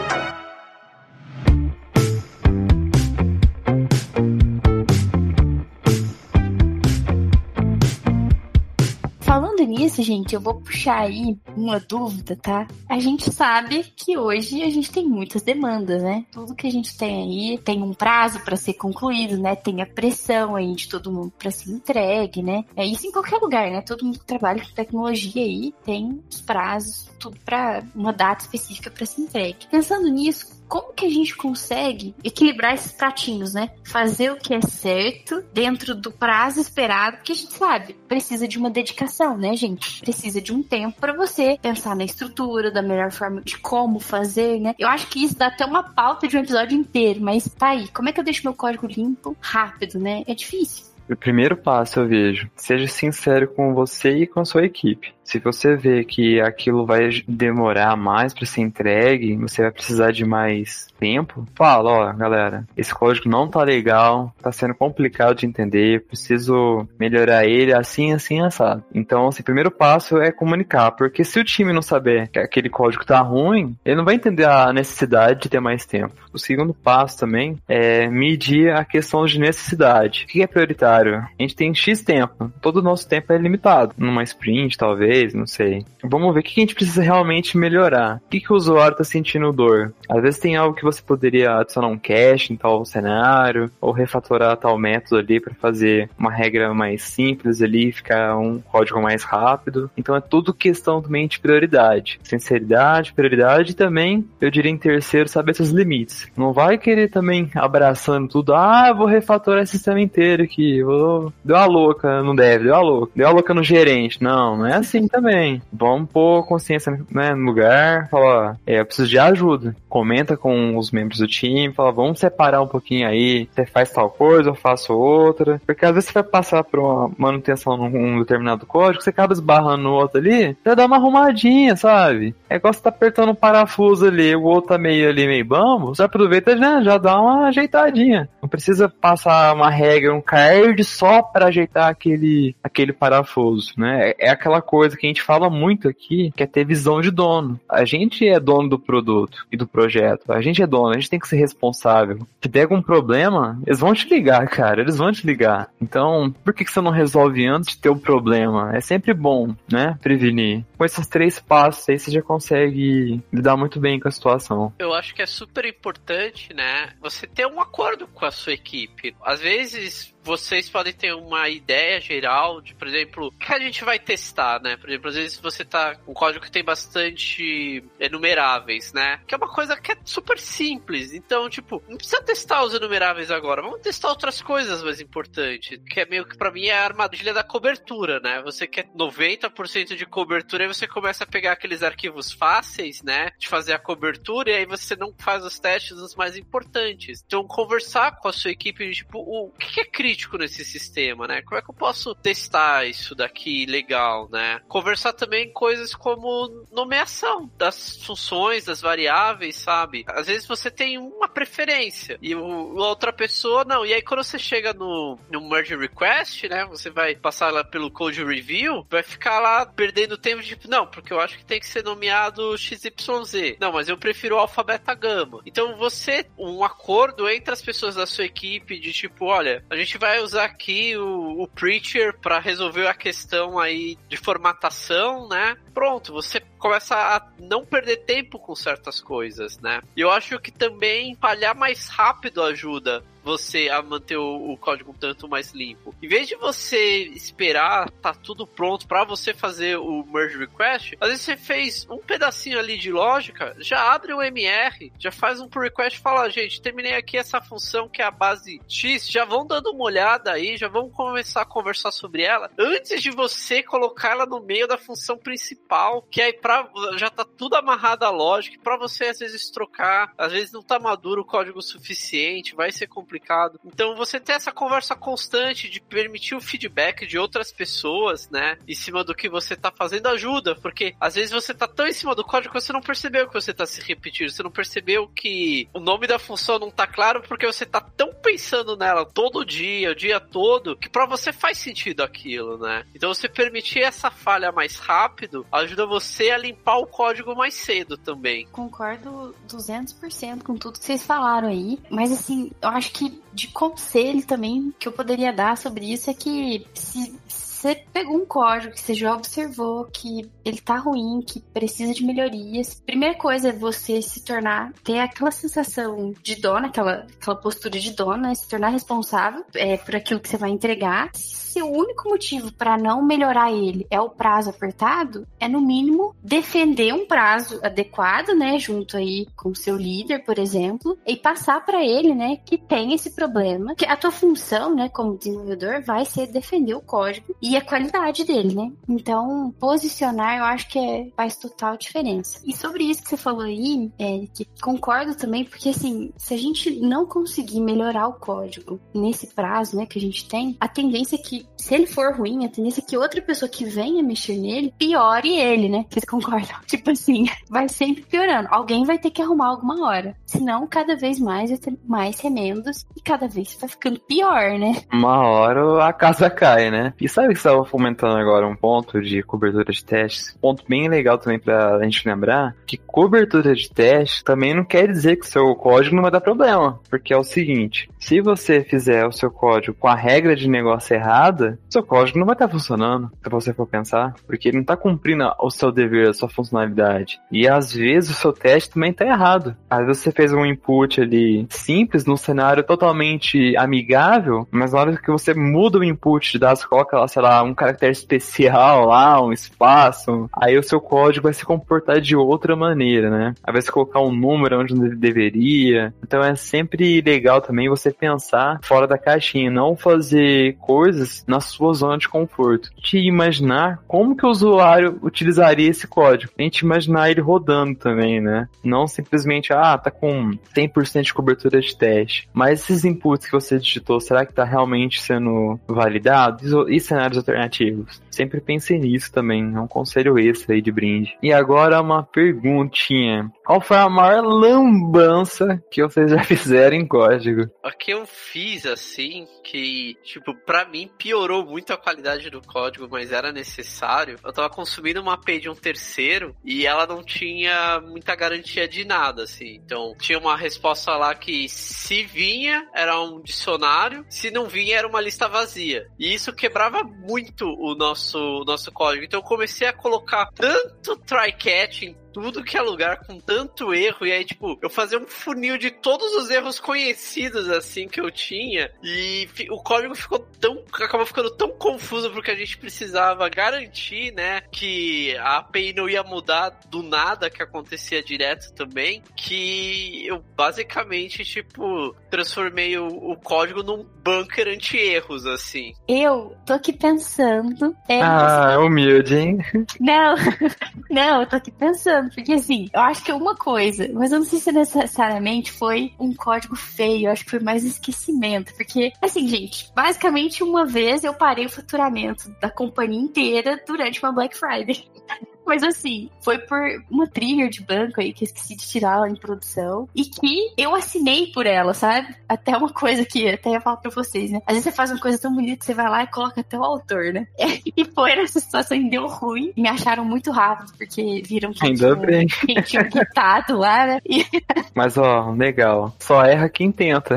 Nisso, 9.85 10.03
gente, 10.03 10.35
eu 10.35 10.41
vou 10.41 10.55
puxar 10.55 11.01
aí 11.01 11.37
uma 11.55 11.79
dúvida, 11.79 12.35
tá? 12.35 12.67
A 12.89 12.99
gente 12.99 13.31
sabe 13.31 13.85
que 13.95 14.17
hoje 14.17 14.63
a 14.63 14.71
gente 14.71 14.91
tem 14.91 15.07
muitas 15.07 15.43
demandas, 15.43 16.03
né? 16.03 16.25
Tudo 16.33 16.55
que 16.55 16.67
a 16.67 16.71
gente 16.71 16.97
tem 16.97 17.23
aí 17.23 17.59
tem 17.59 17.83
um 17.83 17.93
prazo 17.93 18.41
para 18.41 18.57
ser 18.57 18.75
concluído, 18.75 19.37
né? 19.37 19.55
Tem 19.55 19.83
a 19.83 19.87
pressão 19.87 20.57
aí 20.57 20.75
de 20.75 20.89
todo 20.89 21.13
mundo 21.13 21.33
para 21.39 21.51
ser 21.51 21.71
entregue, 21.71 22.43
né? 22.43 22.65
É 22.75 22.85
isso 22.85 23.07
em 23.07 23.13
qualquer 23.13 23.39
lugar, 23.39 23.71
né? 23.71 23.83
Todo 23.83 24.05
mundo 24.05 24.19
que 24.19 24.25
trabalha 24.25 24.65
com 24.65 24.73
tecnologia 24.73 25.43
aí 25.43 25.75
tem 25.85 26.23
os 26.31 26.41
prazos, 26.41 27.11
tudo 27.21 27.37
para 27.45 27.85
uma 27.95 28.13
data 28.13 28.43
específica 28.43 28.91
para 28.91 29.05
ser 29.05 29.23
entregue. 29.23 29.67
Pensando 29.71 30.09
nisso, 30.09 30.64
como 30.75 30.93
que 30.93 31.07
a 31.07 31.09
gente 31.09 31.37
consegue 31.37 32.17
equilibrar 32.25 32.75
esses 32.75 32.91
pratinhos, 32.91 33.55
né? 33.55 33.71
Fazer 33.85 34.33
o 34.33 34.37
que 34.37 34.53
é 34.53 34.61
certo 34.61 35.41
dentro 35.53 35.95
do 35.95 36.11
prazo 36.11 36.61
esperado, 36.61 37.19
porque 37.19 37.31
a 37.31 37.37
gente 37.37 37.53
sabe, 37.53 37.95
precisa 38.09 38.49
de 38.49 38.59
uma 38.59 38.69
dedicação, 38.69 39.39
né, 39.39 39.55
gente? 39.55 40.01
Precisa 40.01 40.41
de 40.41 40.53
um 40.53 40.65
tempo 40.65 41.01
para 41.01 41.13
você 41.13 41.57
pensar 41.63 41.95
na 41.95 42.03
estrutura, 42.03 42.73
da 42.73 42.83
melhor 42.83 43.13
forma 43.13 43.41
de 43.41 43.57
como 43.57 44.01
fazer, 44.01 44.59
né? 44.59 44.75
Eu 44.77 44.89
acho 44.89 45.07
que 45.07 45.25
isso 45.25 45.39
dá 45.39 45.47
até 45.47 45.65
uma 45.65 45.85
pauta 45.85 46.27
de 46.27 46.37
um 46.37 46.41
episódio 46.41 46.77
inteiro, 46.77 47.21
mas 47.21 47.45
tá 47.57 47.69
aí, 47.69 47.87
como 47.91 48.09
é 48.09 48.13
que 48.13 48.19
eu 48.19 48.25
deixo 48.25 48.43
meu 48.43 48.53
código 48.53 48.89
limpo 48.89 49.37
rápido, 49.41 50.01
né? 50.01 50.25
É 50.27 50.35
difícil. 50.35 50.87
O 51.09 51.15
primeiro 51.15 51.57
passo 51.57 52.01
eu 52.01 52.09
vejo, 52.09 52.51
seja 52.57 52.87
sincero 52.89 53.47
com 53.47 53.75
você 53.75 54.11
e 54.11 54.27
com 54.27 54.41
a 54.41 54.45
sua 54.45 54.65
equipe. 54.65 55.15
Se 55.25 55.39
você 55.39 55.75
vê 55.75 56.05
que 56.05 56.41
aquilo 56.41 56.85
vai 56.85 57.09
demorar 57.27 57.97
mais 57.97 58.35
para 58.35 58.47
ser 58.47 58.61
entregue, 58.61 59.37
você 59.37 59.63
vai 59.63 59.71
precisar 59.71 60.13
de 60.13 60.25
mais 60.25 60.87
tempo, 61.01 61.47
fala, 61.55 61.91
ó, 61.91 62.13
galera, 62.13 62.65
esse 62.77 62.95
código 62.95 63.29
não 63.29 63.49
tá 63.49 63.63
legal, 63.63 64.33
tá 64.41 64.53
sendo 64.53 64.75
complicado 64.75 65.37
de 65.37 65.47
entender, 65.47 66.05
preciso 66.07 66.87
melhorar 66.99 67.47
ele 67.47 67.73
assim, 67.73 68.13
assim, 68.13 68.41
assado. 68.41 68.85
Então, 68.95 69.29
assim, 69.29 69.41
o 69.41 69.45
primeiro 69.45 69.71
passo 69.71 70.19
é 70.19 70.31
comunicar, 70.31 70.93
porque 70.93 71.25
se 71.25 71.41
o 71.41 71.45
time 71.45 71.73
não 71.73 71.83
saber 71.83 72.29
que 72.29 72.39
aquele 72.39 72.69
código 72.69 73.05
tá 73.05 73.21
ruim, 73.21 73.77
ele 73.85 73.97
não 73.97 74.05
vai 74.05 74.15
entender 74.15 74.45
a 74.45 74.73
necessidade 74.73 75.41
de 75.41 75.49
ter 75.49 75.61
mais 75.61 75.87
tempo. 75.87 76.15
O 76.33 76.39
segundo 76.39 76.75
passo 76.75 77.19
também 77.19 77.57
é 77.69 78.09
medir 78.09 78.73
a 78.73 78.85
questão 78.85 79.25
de 79.25 79.39
necessidade. 79.39 80.25
O 80.25 80.27
que 80.27 80.43
é 80.43 80.47
prioritário? 80.47 81.17
A 81.17 81.43
gente 81.43 81.57
tem 81.57 81.75
X 81.75 82.03
tempo, 82.03 82.53
todo 82.61 82.79
o 82.79 82.83
nosso 82.83 83.09
tempo 83.09 83.33
é 83.33 83.39
limitado, 83.39 83.95
numa 83.97 84.23
sprint 84.23 84.77
talvez 84.77 85.14
não 85.35 85.47
sei. 85.47 85.85
Vamos 86.03 86.35
ver 86.35 86.41
o 86.41 86.43
que 86.43 86.61
a 86.61 86.63
gente 86.63 86.75
precisa 86.75 87.03
realmente 87.03 87.57
melhorar. 87.57 88.21
O 88.25 88.29
que, 88.29 88.41
que 88.41 88.53
o 88.53 88.57
usuário 88.57 88.93
está 88.93 89.05
sentindo 89.05 89.53
dor? 89.53 89.93
Às 90.09 90.23
vezes 90.23 90.41
tem 90.41 90.57
algo 90.57 90.75
que 90.75 90.85
você 90.85 91.03
poderia 91.03 91.59
adicionar 91.59 91.89
um 91.89 91.99
cache 91.99 92.53
em 92.53 92.57
tal 92.57 92.85
cenário, 92.85 93.71
ou 93.81 93.93
refatorar 93.93 94.57
tal 94.57 94.79
método 94.79 95.17
ali 95.17 95.41
para 95.41 95.55
fazer 95.55 96.11
uma 96.19 96.31
regra 96.31 96.73
mais 96.75 97.03
simples 97.03 97.63
ali, 97.63 97.93
ficar 97.93 98.37
um 98.37 98.61
código 98.61 99.01
mais 99.01 99.23
rápido. 99.23 99.91
Então 99.97 100.17
é 100.17 100.21
tudo 100.21 100.53
questão 100.53 101.01
também 101.01 101.27
de 101.27 101.39
prioridade. 101.39 102.19
Sinceridade, 102.23 103.13
prioridade 103.13 103.73
e 103.73 103.75
também, 103.75 104.25
eu 104.41 104.51
diria 104.51 104.71
em 104.71 104.79
terceiro, 104.79 105.29
saber 105.29 105.55
seus 105.55 105.71
limites. 105.71 106.29
Não 106.37 106.53
vai 106.53 106.79
querer 106.79 107.09
também 107.11 107.51
abraçando 107.55 108.29
tudo, 108.29 108.55
ah, 108.55 108.93
vou 108.93 109.07
refatorar 109.07 109.63
esse 109.63 109.73
sistema 109.73 110.01
inteiro 110.01 110.43
aqui, 110.43 110.83
vou... 110.83 111.33
deu 111.45 111.57
a 111.57 111.67
louca, 111.67 112.23
não 112.23 112.35
deve, 112.35 112.65
deu 112.65 112.75
a 112.75 112.81
louca, 112.81 113.13
deu 113.15 113.29
a 113.29 113.31
louca 113.31 113.55
no 113.55 113.63
gerente. 113.63 114.23
Não, 114.23 114.59
não 114.59 114.67
é 114.67 114.75
assim 114.75 115.04
também. 115.09 115.63
Vamos 115.73 116.11
pôr 116.11 116.47
consciência 116.47 116.93
né, 117.11 117.35
no 117.35 117.45
lugar, 117.45 118.09
falar, 118.09 118.57
é, 118.67 118.81
eu 118.81 118.87
preciso 118.87 119.09
de 119.09 119.19
ajuda. 119.19 119.77
Comenta 119.89 120.37
com 120.37 120.77
os 120.77 120.91
membros 120.91 121.19
do 121.19 121.27
time, 121.27 121.73
fala, 121.73 121.93
vamos 121.93 122.19
separar 122.19 122.63
um 122.63 122.67
pouquinho 122.67 123.09
aí, 123.09 123.49
você 123.53 123.65
faz 123.67 123.91
tal 123.91 124.11
coisa, 124.11 124.51
eu 124.51 124.55
faço 124.55 124.93
outra. 124.93 125.61
Porque 125.67 125.85
às 125.85 125.95
vezes 125.95 126.09
você 126.09 126.15
vai 126.15 126.23
passar 126.23 126.65
por 126.65 126.81
uma 126.81 127.11
manutenção 127.17 127.77
num 127.77 128.19
determinado 128.19 128.67
código, 128.67 129.03
você 129.03 129.11
acaba 129.11 129.33
esbarrando 129.33 129.85
no 129.85 129.93
outro 129.93 130.19
ali, 130.19 130.57
já 130.65 130.75
dá 130.75 130.87
uma 130.87 130.97
arrumadinha, 130.97 131.77
sabe? 131.77 132.35
É 132.49 132.57
igual 132.57 132.73
você 132.73 132.81
tá 132.81 132.91
apertando 132.91 133.31
um 133.31 133.35
parafuso 133.35 134.07
ali, 134.07 134.35
o 134.35 134.43
outro 134.43 134.71
tá 134.71 134.79
meio 134.79 135.09
ali, 135.09 135.27
meio 135.27 135.45
bambo, 135.45 135.95
você 135.95 136.03
aproveita 136.03 136.57
já, 136.57 136.83
já 136.83 136.99
dá 136.99 137.21
uma 137.21 137.49
ajeitadinha. 137.49 138.29
Não 138.43 138.49
precisa 138.49 138.89
passar 138.89 139.55
uma 139.55 139.71
regra, 139.71 140.15
um 140.15 140.21
card 140.21 140.83
só 140.85 141.23
para 141.23 141.47
ajeitar 141.47 141.89
aquele, 141.89 142.55
aquele 142.63 142.93
parafuso, 142.93 143.73
né? 143.77 144.11
É, 144.11 144.27
é 144.27 144.31
aquela 144.31 144.61
coisa 144.61 144.94
coisa 144.95 144.97
que 144.97 145.07
a 145.07 145.11
gente 145.11 145.23
fala 145.23 145.51
muito 145.51 145.89
aqui, 145.89 146.33
que 146.37 146.43
é 146.43 146.47
ter 146.47 146.65
visão 146.65 147.01
de 147.01 147.11
dono. 147.11 147.61
A 147.69 147.85
gente 147.85 148.27
é 148.27 148.39
dono 148.39 148.69
do 148.69 148.79
produto 148.79 149.47
e 149.51 149.57
do 149.57 149.67
projeto. 149.67 150.33
A 150.33 150.41
gente 150.41 150.63
é 150.63 150.67
dono, 150.67 150.91
a 150.91 150.95
gente 150.95 151.11
tem 151.11 151.19
que 151.19 151.29
ser 151.29 151.37
responsável. 151.37 152.27
Se 152.41 152.49
der 152.49 152.63
algum 152.63 152.81
problema, 152.81 153.61
eles 153.67 153.81
vão 153.81 153.93
te 153.93 154.09
ligar, 154.09 154.47
cara. 154.49 154.81
Eles 154.81 154.97
vão 154.97 155.13
te 155.13 155.27
ligar. 155.27 155.69
Então, 155.81 156.33
por 156.45 156.55
que, 156.55 156.65
que 156.65 156.71
você 156.71 156.81
não 156.81 156.91
resolve 156.91 157.47
antes 157.47 157.75
de 157.75 157.81
ter 157.81 157.89
o 157.89 157.97
problema? 157.97 158.77
É 158.77 158.81
sempre 158.81 159.13
bom, 159.13 159.55
né? 159.71 159.99
Prevenir. 160.01 160.65
Com 160.77 160.85
esses 160.85 161.07
três 161.07 161.39
passos 161.39 161.89
aí, 161.89 161.99
você 161.99 162.11
já 162.11 162.23
consegue 162.23 163.21
lidar 163.33 163.57
muito 163.57 163.81
bem 163.81 163.99
com 163.99 164.09
a 164.09 164.13
situação. 164.13 164.73
Eu 164.79 164.95
acho 164.95 165.15
que 165.15 165.23
é 165.23 165.27
super 165.27 165.65
importante, 165.65 166.55
né? 166.55 166.91
Você 167.01 167.27
ter 167.27 167.47
um 167.47 167.61
acordo 167.61 168.07
com 168.07 168.25
a 168.25 168.31
sua 168.31 168.53
equipe. 168.53 169.15
Às 169.23 169.41
vezes, 169.41 170.14
vocês 170.25 170.71
podem 170.71 170.93
ter 170.93 171.15
uma 171.15 171.49
ideia 171.51 172.01
geral 172.01 172.63
de, 172.63 172.75
por 172.75 172.89
exemplo, 172.89 173.27
o 173.27 173.33
que 173.33 173.53
a 173.53 173.59
gente 173.59 173.85
vai 173.85 173.99
testar, 173.99 174.61
né? 174.61 174.77
Por 174.79 174.89
exemplo, 174.89 175.09
às 175.11 175.15
vezes 175.15 175.39
você 175.39 175.65
tá 175.65 175.95
com 175.97 176.13
um 176.13 176.15
código 176.15 176.43
que 176.43 176.51
tem 176.51 176.65
bastante 176.65 177.85
enumeráveis, 178.01 178.93
né? 178.95 179.21
Que 179.27 179.35
é 179.35 179.39
uma 179.39 179.53
coisa 179.53 179.77
que 179.77 179.93
é 179.93 179.97
super 180.05 180.39
simples. 180.39 181.13
Então, 181.13 181.49
tipo, 181.51 181.83
não 181.89 181.99
precisa 181.99 182.23
testar 182.23 182.65
os 182.65 182.75
enumeráveis 182.75 183.31
agora. 183.31 183.61
Vamos 183.61 183.83
testar 183.83 184.09
outras 184.09 184.41
coisas 184.41 184.83
mais 184.83 184.99
importantes. 185.01 185.79
Que 185.91 186.01
é 186.01 186.07
meio 186.07 186.25
que 186.25 186.39
para 186.39 186.51
mim 186.51 186.67
é 186.67 186.79
a 186.79 186.85
armadilha 186.85 187.35
da 187.35 187.45
cobertura, 187.45 188.19
né? 188.19 188.41
Você 188.43 188.67
quer 188.67 188.87
90% 188.97 189.95
de 189.95 190.07
cobertura 190.07 190.65
e 190.65 190.69
você 190.69 190.89
começa 190.89 191.25
a 191.25 191.27
pegar 191.27 191.53
aqueles 191.53 191.83
arquivos 191.83 192.33
fáceis, 192.33 193.03
né? 193.03 193.31
De 193.39 193.47
fazer 193.47 193.75
a 193.75 193.79
cobertura 193.79 194.51
e 194.51 194.55
aí 194.55 194.67
você 194.67 194.97
não 194.97 195.15
faz 195.19 195.45
os 195.45 195.59
testes 195.59 195.99
os 195.99 196.15
mais 196.15 196.35
importantes. 196.35 197.23
Então, 197.27 197.47
conversar 197.47 198.19
com 198.19 198.29
a 198.29 198.33
sua 198.33 198.51
equipe, 198.51 198.91
tipo, 198.91 199.19
o 199.19 199.51
que 199.59 199.81
é 199.81 199.85
crítico 199.85 200.14
crítico 200.15 200.39
nesse 200.39 200.65
sistema, 200.65 201.27
né? 201.27 201.43
Como 201.43 201.59
é 201.59 201.63
que 201.63 201.71
eu 201.71 201.75
posso 201.75 202.15
testar 202.15 202.87
isso 202.87 203.15
daqui 203.15 203.67
legal, 203.67 204.29
né? 204.31 204.61
Conversar 204.69 205.13
também 205.13 205.53
coisas 205.53 205.95
como 205.95 206.65
nomeação 206.71 207.51
das 207.59 207.97
funções, 208.05 208.65
das 208.65 208.81
variáveis, 208.81 209.57
sabe? 209.57 210.05
Às 210.09 210.29
vezes 210.29 210.47
você 210.47 210.71
tem 210.71 210.99
uma 210.99 211.29
preferência 211.29 212.17
e 212.23 212.35
o, 212.35 212.77
outra 212.77 213.13
pessoa 213.13 213.65
não. 213.65 213.85
E 213.85 213.93
aí 213.93 214.03
quando 214.03 214.23
você 214.23 214.39
chega 214.39 214.73
no, 214.73 215.19
no 215.29 215.49
merge 215.49 215.77
request, 215.77 216.49
né? 216.49 216.65
Você 216.67 216.91
vai 216.91 217.17
passar 217.17 217.53
lá 217.53 217.65
pelo 217.65 217.91
code 217.91 218.25
review, 218.25 218.87
vai 218.89 219.03
ficar 219.03 219.41
lá 219.41 219.67
perdendo 219.67 220.17
tempo 220.17 220.43
de 220.43 220.51
tipo, 220.51 220.69
não, 220.69 220.87
porque 220.87 221.13
eu 221.13 221.21
acho 221.21 221.37
que 221.39 221.45
tem 221.45 221.59
que 221.59 221.67
ser 221.67 221.83
nomeado 221.83 222.57
XYZ. 222.57 223.57
Não, 223.61 223.73
mas 223.73 223.89
eu 223.89 223.99
prefiro 223.99 224.37
o 224.37 224.39
alfabeta 224.39 224.95
gama. 224.95 225.43
Então 225.45 225.77
você, 225.77 226.25
um 226.39 226.63
acordo 226.63 227.29
entre 227.29 227.53
as 227.53 227.63
pessoas 227.63 227.97
da 227.97 228.07
sua 228.07 228.25
equipe 228.25 228.79
de 228.79 228.93
tipo, 228.93 229.27
olha, 229.27 229.65
a 229.69 229.77
gente 229.77 229.99
vai 229.99 230.04
usar 230.23 230.45
aqui 230.45 230.97
o, 230.97 231.43
o 231.43 231.49
Preacher 231.49 232.19
para 232.21 232.39
resolver 232.39 232.87
a 232.87 232.95
questão 232.95 233.59
aí 233.59 233.97
de 234.09 234.17
formatação, 234.17 235.29
né? 235.29 235.57
Pronto, 235.73 236.13
você 236.13 236.41
começa 236.65 236.97
a 236.97 237.29
não 237.39 237.63
perder 237.63 237.99
tempo 238.07 238.39
com 238.39 238.55
certas 238.55 238.99
coisas, 238.99 239.59
né? 239.59 239.83
E 239.95 240.01
eu 240.01 240.11
acho 240.11 240.41
que 240.41 240.51
também 240.51 241.15
falhar 241.15 241.55
mais 241.55 241.89
rápido 241.89 242.43
ajuda 242.43 243.05
você 243.25 243.71
a 243.71 243.81
manter 243.81 244.19
o, 244.19 244.53
o, 244.53 244.57
código 244.57 244.91
um 244.91 244.95
tanto 244.95 245.27
mais 245.27 245.53
limpo. 245.53 245.95
Em 246.03 246.07
vez 246.07 246.29
de 246.29 246.37
você 246.37 247.05
esperar 247.05 247.91
tá 247.91 248.13
tudo 248.13 248.47
pronto 248.47 248.87
para 248.87 249.05
você 249.05 249.33
fazer 249.33 249.79
o 249.79 250.05
merge 250.05 250.37
request, 250.37 250.97
às 251.01 251.09
vezes 251.09 251.25
você 251.25 251.37
fez 251.37 251.87
um 251.89 251.99
pedacinho 251.99 252.59
ali 252.59 252.77
de 252.77 252.93
lógica, 252.93 253.57
já 253.59 253.93
abre 253.95 254.13
o 254.13 254.21
MR, 254.21 254.93
já 254.99 255.11
faz 255.11 255.41
um 255.41 255.49
pull 255.49 255.63
request 255.63 255.99
e 255.99 256.03
fala, 256.03 256.29
gente, 256.29 256.61
terminei 256.61 256.95
aqui 256.95 257.17
essa 257.17 257.41
função 257.41 257.89
que 257.89 258.03
é 258.03 258.05
a 258.05 258.11
base 258.11 258.61
X, 258.69 259.09
já 259.09 259.25
vão 259.25 259.47
dando 259.47 259.71
uma 259.71 259.85
olhada 259.85 260.33
aí, 260.33 260.57
já 260.59 260.69
vamos 260.69 260.93
começar 260.93 261.43
a 261.43 261.47
conversar 261.47 261.93
sobre 261.93 262.23
ela, 262.23 262.51
antes 262.59 263.03
de 263.03 263.11
você 263.11 263.63
colocar 263.63 264.11
ela 264.11 264.27
no 264.27 264.41
meio 264.41 264.69
da 264.69 264.77
função 264.77 265.17
principal, 265.17 266.03
que 266.11 266.21
aí 266.21 266.33
pra, 266.35 266.54
já 266.97 267.11
tá 267.11 267.25
tudo 267.25 267.57
amarrado 267.57 268.05
à 268.05 268.11
lógica, 268.11 268.59
para 268.63 268.77
você 268.77 269.07
às 269.07 269.19
vezes 269.19 269.51
trocar, 269.51 270.13
às 270.19 270.33
vezes 270.33 270.53
não 270.53 270.63
tá 270.63 270.79
maduro 270.79 271.23
o 271.23 271.25
código 271.25 271.63
suficiente, 271.63 272.55
vai 272.55 272.71
ser 272.73 272.87
complicado 272.87 273.05
complicado. 273.15 273.61
Então 273.65 273.95
você 273.95 274.19
ter 274.19 274.33
essa 274.33 274.51
conversa 274.51 274.97
constante 274.97 275.69
de 275.69 275.81
permitir 275.81 276.35
o 276.35 276.41
feedback 276.41 277.07
de 277.07 277.19
outras 277.19 277.53
pessoas, 277.53 278.29
né, 278.31 278.59
em 278.67 278.75
cima 278.75 279.05
do 279.05 279.15
que 279.15 279.29
você 279.29 279.55
tá 279.57 279.71
fazendo 279.71 280.09
ajuda, 280.09 280.55
porque 280.57 280.95
às 281.01 281.15
vezes 281.15 281.31
você 281.31 281.55
tá 281.55 281.69
tão 281.69 281.87
em 281.87 281.93
cima 281.93 282.15
do 282.15 282.25
código 282.25 282.53
que 282.53 282.61
você 282.61 282.73
não 282.73 282.81
percebeu 282.81 283.29
que 283.29 283.35
você 283.35 283.53
tá 283.53 283.67
se 283.67 283.81
repetindo, 283.81 284.31
você 284.31 284.43
não 284.43 284.51
percebeu 284.51 285.09
que 285.09 285.69
o 285.73 285.81
nome 285.81 286.07
da 286.07 286.19
função 286.19 286.59
não 286.59 286.71
tá 286.71 286.87
claro 286.87 287.23
porque 287.23 287.47
você 287.47 287.65
tá 287.65 287.81
tão 287.81 288.13
pensando 288.15 288.77
nela 288.77 289.05
todo 289.05 289.45
dia, 289.45 289.91
o 289.91 289.95
dia 289.95 290.19
todo, 290.19 290.77
que 290.77 290.89
para 290.89 291.07
você 291.07 291.33
faz 291.33 291.59
sentido 291.59 292.03
aquilo, 292.03 292.59
né? 292.59 292.87
Então 292.95 293.13
você 293.13 293.29
permitir 293.29 293.81
essa 293.81 294.11
falha 294.11 294.51
mais 294.51 294.79
rápido 294.79 295.47
ajuda 295.53 295.87
você 295.87 296.31
a 296.31 296.39
limpar 296.45 296.79
o 296.79 296.87
código 296.87 297.35
mais 297.35 297.55
cedo 297.55 297.97
também. 297.97 298.47
Concordo 298.53 299.35
200% 299.49 300.43
com 300.43 300.57
tudo 300.57 300.79
que 300.79 300.85
vocês 300.85 301.03
falaram 301.03 301.49
aí, 301.49 301.79
mas 301.91 302.13
assim, 302.13 302.51
eu 302.61 302.69
acho 302.69 302.93
que 302.93 303.23
de 303.33 303.49
conselho 303.49 304.25
também 304.25 304.73
que 304.79 304.87
eu 304.87 304.93
poderia 304.93 305.33
dar 305.33 305.57
sobre 305.57 305.93
isso 305.93 306.11
é 306.11 306.15
que 306.15 306.67
se 306.75 307.19
você 307.65 307.75
pegou 307.95 308.17
um 308.17 308.27
código 308.27 308.75
que 308.75 308.81
você 308.81 308.93
já 308.93 309.15
observou 309.15 309.87
que 309.87 310.31
ele 310.45 310.61
tá 310.61 310.77
ruim, 310.77 311.23
que 311.23 311.41
precisa 311.41 311.95
de 311.95 312.05
melhorias, 312.05 312.83
primeira 312.85 313.17
coisa 313.17 313.49
é 313.49 313.53
você 313.53 314.03
se 314.03 314.23
tornar, 314.23 314.75
ter 314.85 314.99
aquela 314.99 315.31
sensação 315.31 316.13
de 316.23 316.37
dona, 316.37 316.67
aquela, 316.67 317.07
aquela 317.19 317.37
postura 317.37 317.79
de 317.79 317.93
dona, 317.93 318.35
se 318.35 318.47
tornar 318.47 318.69
responsável 318.69 319.43
é, 319.55 319.79
por 319.79 319.97
aquilo 319.97 320.21
que 320.21 320.29
você 320.29 320.37
vai 320.37 320.51
entregar. 320.51 321.11
Se 321.55 321.63
o 321.63 321.71
único 321.71 322.09
motivo 322.09 322.53
para 322.53 322.77
não 322.77 323.01
melhorar 323.01 323.53
ele 323.53 323.87
é 323.89 324.01
o 324.01 324.11
prazo 324.11 324.51
apertado, 324.51 325.25
é 325.39 325.47
no 325.47 325.61
mínimo 325.61 326.13
defender 326.21 326.93
um 326.93 327.07
prazo 327.07 327.61
adequado, 327.63 328.31
né, 328.35 328.59
junto 328.59 328.97
aí 328.97 329.29
com 329.37 329.55
seu 329.55 329.77
líder, 329.77 330.25
por 330.25 330.37
exemplo, 330.37 330.99
e 331.07 331.15
passar 331.15 331.65
para 331.65 331.81
ele, 331.81 332.13
né, 332.13 332.39
que 332.45 332.59
tem 332.59 332.93
esse 332.93 333.13
problema, 333.13 333.77
que 333.77 333.87
a 333.87 333.97
tua 333.97 334.11
função, 334.11 334.75
né, 334.75 334.89
como 334.89 335.17
desenvolvedor 335.17 335.81
vai 335.85 336.05
ser 336.05 336.27
defender 336.27 336.75
o 336.75 336.81
código 336.81 337.37
e 337.41 337.57
a 337.57 337.61
qualidade 337.61 338.25
dele, 338.25 338.53
né? 338.53 338.73
Então, 338.89 339.55
posicionar 339.61 340.39
eu 340.39 340.45
acho 340.47 340.69
que 340.69 340.79
é, 340.81 341.09
faz 341.17 341.37
total 341.37 341.77
diferença. 341.77 342.41
E 342.45 342.53
sobre 342.53 342.83
isso 342.83 343.05
que 343.05 343.11
você 343.11 343.17
falou 343.17 343.43
aí, 343.43 343.93
que 344.35 344.45
concordo 344.61 345.15
também, 345.15 345.45
porque 345.45 345.69
assim, 345.69 346.13
se 346.17 346.35
a 346.35 346.37
gente 346.37 346.81
não 346.81 347.07
conseguir 347.07 347.61
melhorar 347.61 348.09
o 348.09 348.15
código 348.15 348.81
nesse 348.93 349.29
prazo, 349.29 349.77
né, 349.77 349.87
que 349.87 350.01
a 350.01 350.03
gente 350.03 350.27
tem, 350.29 350.57
a 350.59 350.67
tendência 350.67 351.15
é 351.15 351.19
que, 351.19 351.44
se 351.57 351.75
ele 351.75 351.87
for 351.87 352.15
ruim, 352.15 352.45
a 352.45 352.49
tendência 352.49 352.83
é 352.83 352.85
que 352.85 352.97
outra 352.97 353.23
pessoa 353.23 353.49
que 353.49 353.65
venha 353.65 354.03
mexer 354.03 354.37
nele 354.37 354.75
piore 354.79 355.35
ele, 355.35 355.69
né? 355.69 355.87
Vocês 355.89 356.05
concordam? 356.05 356.57
Tipo 356.67 356.91
assim, 356.91 357.27
vai 357.49 357.69
sempre 357.69 358.03
piorando. 358.03 358.49
Alguém 358.51 358.85
vai 358.85 358.99
ter 358.99 359.11
que 359.11 359.23
arrumar 359.23 359.49
alguma 359.49 359.87
hora. 359.87 360.15
Senão, 360.27 360.67
cada 360.67 360.97
vez 360.97 361.19
mais 361.19 361.51
vai 361.51 361.59
ter 361.59 361.79
mais 361.87 362.21
remendos 362.21 362.85
e 362.97 363.01
cada 363.01 363.27
vez 363.27 363.57
vai 363.59 363.69
ficando 363.69 363.99
pior, 364.01 364.59
né? 364.59 364.75
Uma 364.93 365.27
hora 365.27 365.85
a 365.87 365.93
casa 365.93 366.29
cai, 366.29 366.71
né? 366.71 366.93
E 367.01 367.09
sabe 367.09 367.29
que 367.29 367.39
estava 367.39 367.65
fomentando 367.65 368.17
agora 368.17 368.47
um 368.47 368.57
ponto 368.57 369.01
de 369.01 369.23
cobertura 369.23 369.73
de 369.73 369.85
testes. 369.85 370.37
Ponto 370.41 370.65
bem 370.69 370.89
legal 370.89 371.17
também 371.17 371.39
pra 371.39 371.83
gente 371.83 372.07
lembrar 372.07 372.55
que 372.67 372.77
cobertura 372.77 373.55
de 373.55 373.71
teste 373.71 374.23
também 374.23 374.55
não 374.55 374.65
quer 374.65 374.87
dizer 374.89 375.17
que 375.17 375.27
seu 375.27 375.55
código 375.55 375.97
não 375.97 376.03
vai 376.03 376.11
dar 376.11 376.21
problema. 376.21 376.79
Porque 376.91 377.15
é 377.15 377.17
o 377.17 377.25
seguinte, 377.25 377.89
se 377.99 378.21
você 378.21 378.63
fizer 378.63 379.07
o 379.07 379.13
seu 379.13 379.31
código 379.31 379.77
com 379.79 379.89
a 379.89 379.95
regra 379.95 380.37
de 380.37 380.49
negócio 380.49 380.95
errada, 380.95 381.34
seu 381.69 381.83
código 381.83 382.19
não 382.19 382.27
vai 382.27 382.35
estar 382.35 382.49
funcionando, 382.49 383.11
se 383.23 383.31
você 383.31 383.53
for 383.53 383.67
pensar. 383.67 384.15
Porque 384.27 384.49
ele 384.49 384.59
não 384.59 384.63
está 384.63 384.77
cumprindo 384.77 385.31
o 385.41 385.51
seu 385.51 385.71
dever, 385.71 386.09
a 386.09 386.15
sua 386.15 386.29
funcionalidade. 386.29 387.21
E 387.31 387.49
às 387.49 387.73
vezes 387.73 388.11
o 388.11 388.15
seu 388.15 388.33
teste 388.33 388.71
também 388.71 388.91
está 388.91 389.05
errado. 389.05 389.57
Às 389.69 389.87
vezes 389.87 390.03
você 390.03 390.13
fez 390.13 390.33
um 390.33 390.45
input 390.45 391.01
ali 391.01 391.47
simples, 391.51 392.05
num 392.05 392.17
cenário 392.17 392.63
totalmente 392.65 393.57
amigável, 393.57 394.47
mas 394.51 394.73
na 394.73 394.81
hora 394.81 394.97
que 394.97 395.11
você 395.11 395.35
muda 395.35 395.79
o 395.79 395.85
input 395.85 396.33
de 396.33 396.39
dados, 396.39 396.65
coloca 396.65 396.99
lá, 396.99 397.09
sei 397.09 397.23
lá, 397.23 397.43
um 397.43 397.55
caractere 397.55 397.93
especial 397.93 398.87
lá, 398.87 399.23
um 399.23 399.33
espaço, 399.33 400.29
aí 400.33 400.57
o 400.59 400.63
seu 400.63 400.81
código 400.81 401.25
vai 401.25 401.33
se 401.33 401.45
comportar 401.45 402.01
de 402.01 402.17
outra 402.17 402.57
maneira, 402.57 403.11
né? 403.11 403.35
Às 403.43 403.55
vezes 403.55 403.71
colocar 403.71 404.01
um 404.01 404.15
número 404.15 404.61
onde 404.61 404.75
não 404.75 404.89
deveria. 404.89 405.93
Então 406.03 406.23
é 406.23 406.35
sempre 406.35 407.01
legal 407.01 407.41
também 407.41 407.69
você 407.69 407.91
pensar 407.91 408.59
fora 408.63 408.87
da 408.87 408.99
caixinha, 408.99 409.51
não 409.51 409.77
fazer 409.77 410.57
coisas 410.61 411.24
na 411.27 411.41
sua 411.41 411.73
zona 411.75 411.99
de 411.99 412.09
conforto. 412.09 412.71
Te 412.77 412.99
imaginar 412.99 413.83
como 413.87 414.17
que 414.17 414.27
o 414.27 414.31
usuário 414.31 414.99
utilizaria 415.03 415.71
esse 415.71 415.87
código. 415.87 416.33
A 416.39 416.43
gente 416.43 416.61
imaginar 416.61 417.11
ele 417.11 417.21
rodando 417.21 417.79
também, 417.79 418.21
né? 418.21 418.49
Não 418.63 418.87
simplesmente, 418.87 419.53
ah, 419.53 419.77
tá 419.79 419.91
com 419.91 420.31
100% 420.57 421.03
de 421.03 421.15
cobertura 421.15 421.61
de 421.61 421.77
teste. 421.77 422.29
Mas 422.33 422.63
esses 422.63 422.85
inputs 422.85 423.27
que 423.27 423.33
você 423.33 423.59
digitou, 423.59 424.01
será 424.01 424.25
que 424.25 424.33
tá 424.33 424.45
realmente 424.45 425.01
sendo 425.01 425.59
validado? 425.67 426.71
E 426.71 426.81
cenários 426.81 427.19
alternativos. 427.19 428.03
Sempre 428.11 428.41
pensei 428.41 428.79
nisso 428.79 429.13
também. 429.13 429.55
É 429.55 429.61
um 429.61 429.67
conselho 429.67 430.19
extra 430.19 430.55
aí 430.55 430.63
de 430.63 430.71
brinde. 430.71 431.17
E 431.23 431.33
agora 431.33 431.81
uma 431.81 432.03
perguntinha. 432.03 433.31
Qual 433.45 433.61
foi 433.61 433.77
a 433.77 433.89
maior 433.89 434.23
lambança 434.23 435.63
que 435.71 435.83
vocês 435.83 436.11
já 436.11 436.23
fizeram 436.25 436.77
em 436.77 436.87
código? 436.87 437.51
A 437.63 437.71
que 437.73 437.93
eu 437.93 438.07
fiz 438.07 438.65
assim, 438.67 439.27
que, 439.43 439.97
tipo, 440.03 440.35
pra 440.35 440.65
mim 440.65 440.89
piorou 441.15 441.47
muito 441.47 441.73
a 441.73 441.77
qualidade 441.77 442.29
do 442.29 442.43
código, 442.43 442.89
mas 442.91 443.13
era 443.13 443.31
necessário. 443.31 444.19
Eu 444.25 444.33
tava 444.33 444.51
consumindo 444.51 445.01
uma 445.01 445.15
API 445.15 445.39
de 445.39 445.49
um 445.49 445.55
terceiro 445.55 446.35
e 446.45 446.67
ela 446.67 446.89
não 446.89 447.05
tinha 447.05 447.81
muita 447.81 448.17
garantia 448.17 448.67
de 448.67 448.85
nada, 448.85 449.23
assim. 449.23 449.61
Então, 449.65 449.95
tinha 449.97 450.19
uma 450.19 450.37
resposta 450.37 450.97
lá 450.97 451.15
que 451.15 451.49
se 451.49 452.03
vinha, 452.03 452.69
era 452.75 453.01
um 453.01 453.23
dicionário, 453.23 454.05
se 454.11 454.29
não 454.33 454.47
vinha, 454.47 454.77
era 454.77 454.89
uma 454.89 455.01
lista 455.01 455.29
vazia. 455.29 455.87
E 455.97 456.13
isso 456.13 456.33
quebrava 456.33 456.83
muito 456.83 457.47
o 457.47 457.77
nosso, 457.77 458.19
o 458.19 458.45
nosso 458.45 458.73
código. 458.73 459.05
Então, 459.05 459.21
eu 459.21 459.25
comecei 459.25 459.69
a 459.69 459.73
colocar 459.73 460.27
tanto 460.35 460.97
try-catch 460.97 461.83
em 461.83 461.97
tudo 462.15 462.45
que 462.45 462.57
é 462.57 462.63
lugar 462.63 463.05
com 463.05 463.19
tanto 463.19 463.75
erro. 463.75 464.07
E 464.07 464.13
aí, 464.13 464.25
tipo, 464.25 464.57
eu 464.63 464.71
fazia 464.71 464.99
um 464.99 465.07
funil 465.07 465.59
de 465.59 465.69
todos 465.69 466.15
os 466.15 466.31
erros 466.31 466.61
conhecidos, 466.61 467.51
assim, 467.51 467.89
que 467.89 468.01
eu 468.01 468.09
tinha. 468.09 468.71
E 468.83 469.29
o 469.51 469.61
código 469.61 469.97
ficou 469.97 470.21
tão. 470.41 470.63
acabou 470.73 471.05
ficando 471.05 471.31
tão 471.33 471.51
confuso 471.51 472.11
porque 472.13 472.31
a 472.31 472.37
gente 472.37 472.57
precisava 472.57 473.29
garantir, 473.29 474.13
né, 474.13 474.43
que 474.53 475.17
a 475.17 475.39
API 475.39 475.73
não 475.73 475.89
ia 475.89 476.05
mudar 476.05 476.61
do 476.71 476.83
nada, 476.85 477.29
que 477.29 477.43
acontecia 477.43 478.03
direto 478.03 478.55
também. 478.55 479.03
Que 479.17 480.07
eu 480.07 480.23
basicamente, 480.37 481.25
tipo, 481.25 481.97
transformei 482.09 482.79
o, 482.79 482.87
o 482.87 483.17
código 483.17 483.65
num 483.65 483.85
bunker 484.05 484.47
anti-erros, 484.47 485.27
assim. 485.27 485.75
Eu 485.89 486.37
tô 486.47 486.53
aqui 486.53 486.73
pensando. 486.73 487.77
É, 487.89 488.01
ah, 488.01 488.59
humilde, 488.61 489.17
hein? 489.17 489.39
Não, 489.81 490.15
não, 490.89 491.23
eu 491.23 491.27
tô 491.27 491.37
aqui 491.37 491.51
pensando 491.51 492.04
pensando, 492.05 492.15
porque 492.15 492.33
assim, 492.33 492.69
eu 492.73 492.81
acho 492.81 493.05
que 493.05 493.11
é 493.11 493.15
uma 493.15 493.35
coisa, 493.37 493.89
mas 493.93 494.13
eu 494.13 494.19
não 494.19 494.27
sei 494.27 494.39
se 494.39 494.53
necessariamente 494.53 495.53
foi 495.53 495.93
um 495.99 496.15
código 496.15 496.57
feio, 496.57 497.07
eu 497.07 497.13
acho 497.13 497.25
que 497.25 497.31
foi 497.31 497.41
mais 497.41 497.65
esquecimento, 497.65 498.55
porque, 498.55 498.93
assim, 499.01 499.27
gente, 499.27 499.71
basicamente 499.75 500.43
uma 500.43 500.65
vez 500.65 501.05
eu 501.05 501.15
parei 501.15 501.47
o 501.47 501.51
faturamento 501.51 502.31
da 502.41 502.51
companhia 502.51 503.01
inteira 503.01 503.63
durante 503.67 504.03
uma 504.03 504.13
Black 504.13 504.37
Friday. 504.37 504.85
Mas 505.47 505.63
assim, 505.63 506.09
foi 506.23 506.39
por 506.39 506.59
uma 506.91 507.07
trigger 507.07 507.49
de 507.51 507.63
banco 507.63 508.01
aí 508.01 508.13
que 508.13 508.25
eu 508.25 508.27
esqueci 508.27 508.57
de 508.57 508.67
tirar 508.67 508.99
lá 509.01 509.09
em 509.09 509.15
produção. 509.17 509.89
E 509.95 510.05
que 510.05 510.53
eu 510.57 510.75
assinei 510.75 511.27
por 511.29 511.47
ela, 511.47 511.75
sabe? 511.75 512.15
Até 512.29 512.57
uma 512.57 512.71
coisa 512.71 513.05
que 513.05 513.29
até 513.29 513.51
ia 513.51 513.61
falar 513.61 513.77
pra 513.79 513.91
vocês, 513.91 514.31
né? 514.31 514.41
Às 514.47 514.55
vezes 514.55 514.65
você 514.65 514.73
faz 514.73 514.91
uma 514.91 515.01
coisa 515.01 515.19
tão 515.19 515.35
bonita 515.35 515.59
que 515.59 515.65
você 515.65 515.75
vai 515.75 515.89
lá 515.89 516.03
e 516.03 516.07
coloca 516.07 516.41
até 516.41 516.59
o 516.59 516.65
autor, 516.65 517.13
né? 517.13 517.27
E 517.77 517.85
foi 517.85 518.15
nessa 518.15 518.39
situação 518.41 518.77
e 518.77 518.89
deu 518.89 519.07
ruim. 519.07 519.53
Me 519.57 519.69
acharam 519.69 520.05
muito 520.05 520.31
rápido, 520.31 520.73
porque 520.79 521.23
viram 521.27 521.53
que 521.53 521.67
Ainda 521.67 521.97
tinha, 521.97 522.27
que 522.55 522.63
tinha 522.63 522.85
quitado 522.85 523.57
lá, 523.59 523.87
né? 523.87 524.01
E, 524.09 524.25
Mas 524.75 524.97
ó, 524.97 525.31
legal. 525.33 525.95
Só 525.99 526.23
erra 526.25 526.49
quem 526.49 526.71
tenta. 526.71 527.17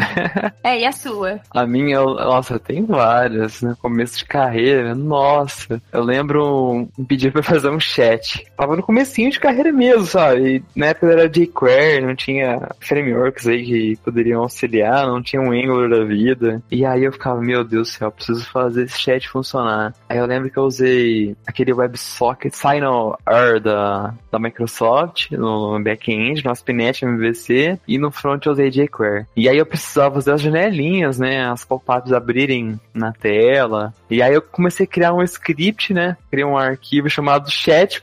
é, 0.63 0.79
e 0.79 0.85
a 0.85 0.91
sua? 0.91 1.39
A 1.51 1.65
minha, 1.65 1.95
eu- 1.97 2.15
nossa, 2.15 2.59
tem 2.59 2.85
várias, 2.85 3.61
né? 3.61 3.75
Começo 3.81 4.17
de 4.17 4.25
carreira, 4.25 4.95
nossa. 4.95 5.81
Eu 5.91 6.03
lembro 6.03 6.89
um 6.97 7.05
pedido 7.05 7.33
pra 7.33 7.43
fazer 7.43 7.69
um 7.69 7.79
chat. 7.79 8.16
Tava 8.55 8.75
no 8.75 8.83
comecinho 8.83 9.31
de 9.31 9.39
carreira 9.39 9.71
mesmo, 9.71 10.05
sabe? 10.05 10.57
E 10.57 10.63
na 10.75 10.87
época 10.87 11.11
era 11.11 11.29
jQuery, 11.29 12.05
não 12.05 12.15
tinha 12.15 12.69
frameworks 12.79 13.47
aí 13.47 13.65
que 13.65 13.95
poderiam 14.03 14.41
auxiliar, 14.41 15.05
não 15.07 15.21
tinha 15.21 15.41
um 15.41 15.51
Angular 15.51 15.89
da 15.89 16.03
vida. 16.03 16.61
E 16.71 16.85
aí 16.85 17.03
eu 17.03 17.11
ficava, 17.11 17.41
meu 17.41 17.63
Deus 17.63 17.89
do 17.89 17.91
céu, 17.91 18.11
preciso 18.11 18.49
fazer 18.49 18.85
esse 18.85 18.99
chat 18.99 19.27
funcionar. 19.29 19.93
Aí 20.09 20.17
eu 20.17 20.25
lembro 20.25 20.49
que 20.49 20.57
eu 20.57 20.63
usei 20.63 21.35
aquele 21.45 21.73
WebSocket 21.73 22.53
SignalR 22.53 23.59
da, 23.61 24.13
da 24.31 24.39
Microsoft 24.39 25.31
no 25.31 25.79
back-end, 25.79 26.43
no 26.43 26.51
ASP.NET 26.51 27.05
MVC, 27.05 27.79
e 27.87 27.97
no 27.97 28.11
front 28.11 28.45
eu 28.45 28.51
usei 28.51 28.69
jQuery. 28.69 29.25
E 29.35 29.47
aí 29.47 29.57
eu 29.57 29.65
precisava 29.65 30.15
fazer 30.15 30.31
as 30.31 30.41
janelinhas, 30.41 31.19
né, 31.19 31.47
as 31.49 31.63
pop-ups 31.63 32.11
abrirem 32.11 32.79
na 32.93 33.11
tela. 33.11 33.93
E 34.09 34.21
aí 34.21 34.33
eu 34.33 34.41
comecei 34.41 34.85
a 34.85 34.89
criar 34.89 35.13
um 35.13 35.23
script, 35.23 35.93
né, 35.93 36.17
criei 36.29 36.45
um 36.45 36.57
arquivo 36.57 37.09
chamado 37.09 37.49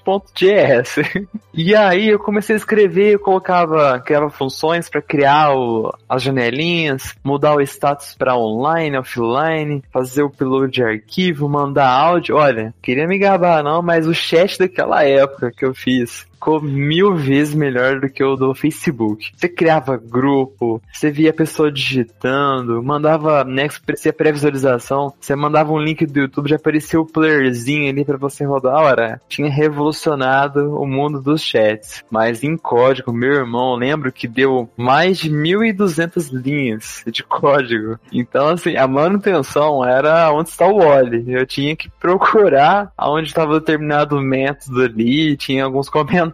chat.js. 0.05 1.27
e 1.53 1.75
aí 1.75 2.09
eu 2.09 2.19
comecei 2.19 2.55
a 2.55 2.59
escrever, 2.59 3.15
eu 3.15 3.19
colocava, 3.19 3.99
criava 4.01 4.31
funções 4.31 4.89
para 4.89 5.01
criar 5.03 5.55
o- 5.55 5.93
as 6.09 6.23
janelinhas, 6.23 7.15
mudar 7.25 7.55
o 7.55 7.61
status 7.61 8.15
para 8.17 8.37
online, 8.37 8.99
offline, 8.99 9.83
fazer 9.93 10.23
o 10.23 10.27
upload 10.27 10.73
de 10.73 10.83
arquivo, 10.83 11.49
mandar 11.49 11.89
áudio. 11.89 12.37
Olha, 12.37 12.75
queria 12.83 13.07
me 13.07 13.19
gabar 13.19 13.63
não, 13.63 13.83
mas 13.83 14.07
o 14.07 14.15
chat 14.15 14.59
daquela 14.59 15.05
época 15.05 15.51
que 15.51 15.65
eu 15.65 15.75
fiz 15.75 16.27
ficou 16.45 16.61
mil 16.61 17.15
vezes 17.15 17.55
melhor 17.55 17.99
do 18.01 18.11
que 18.11 18.23
o 18.23 18.37
do 18.37 18.55
Facebook. 18.55 19.33
Você 19.35 19.49
criava 19.49 19.97
grupo, 19.97 20.83
você 20.93 21.11
via 21.11 21.31
a 21.31 21.35
pessoa 21.35 21.73
digitando, 21.73 22.83
mandava, 22.83 23.43
né, 23.45 23.67
que 23.67 23.77
aparecia 23.77 24.13
pré-visualização, 24.13 25.15
você 25.19 25.35
mandava 25.35 25.73
um 25.73 25.79
link 25.79 26.05
do 26.05 26.21
YouTube, 26.21 26.51
já 26.51 26.57
aparecia 26.57 27.01
o 27.01 27.07
playerzinho 27.07 27.89
ali 27.89 28.05
pra 28.05 28.19
você 28.19 28.45
rodar. 28.45 28.75
Ora, 28.75 29.21
tinha 29.27 29.51
revolucionado 29.51 30.79
o 30.79 30.87
mundo 30.87 31.23
dos 31.23 31.41
chats. 31.41 32.05
Mas 32.11 32.45
em 32.45 32.59
código, 32.59 33.11
meu 33.11 33.33
irmão, 33.33 33.75
lembro 33.75 34.13
que 34.13 34.29
deu 34.29 34.69
mais 34.77 35.17
de 35.19 35.31
1.200 35.31 36.31
linhas 36.31 37.03
de 37.07 37.23
código. 37.23 37.99
Então, 38.13 38.49
assim, 38.49 38.77
a 38.77 38.87
manutenção 38.87 39.83
era 39.83 40.31
onde 40.31 40.51
está 40.51 40.67
o 40.67 40.81
Wally. 40.81 41.33
Eu 41.33 41.47
tinha 41.47 41.75
que 41.75 41.89
procurar 41.89 42.93
aonde 42.99 43.29
estava 43.29 43.59
determinado 43.59 44.21
método 44.21 44.83
ali, 44.83 45.37
tinha 45.37 45.65
alguns 45.65 45.89
comentários 45.95 46.34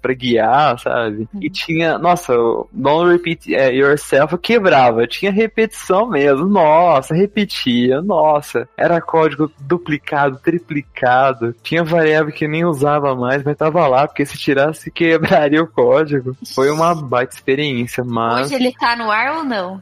pra 0.00 0.14
guiar, 0.14 0.78
sabe? 0.78 1.28
E 1.40 1.50
tinha, 1.50 1.98
nossa, 1.98 2.34
o 2.38 2.68
don't 2.72 3.10
repeat 3.12 3.54
eh, 3.54 3.72
yourself 3.74 4.36
quebrava, 4.38 5.06
tinha 5.06 5.30
repetição 5.32 6.08
mesmo, 6.08 6.46
nossa, 6.46 7.14
repetia, 7.14 8.00
nossa, 8.02 8.68
era 8.76 9.00
código 9.00 9.50
duplicado, 9.60 10.38
triplicado, 10.38 11.54
tinha 11.62 11.82
variável 11.84 12.32
que 12.32 12.46
nem 12.48 12.64
usava 12.64 13.14
mais, 13.14 13.42
mas 13.42 13.56
tava 13.56 13.86
lá, 13.86 14.06
porque 14.06 14.24
se 14.24 14.38
tirasse 14.38 14.90
quebraria 14.90 15.62
o 15.62 15.66
código. 15.66 16.36
Foi 16.54 16.70
uma 16.70 16.94
baita 16.94 17.34
experiência, 17.34 18.04
mas 18.04 18.46
Hoje 18.46 18.54
ele 18.54 18.72
tá 18.72 18.94
no 18.96 19.10
ar 19.10 19.38
ou 19.38 19.44
não? 19.44 19.80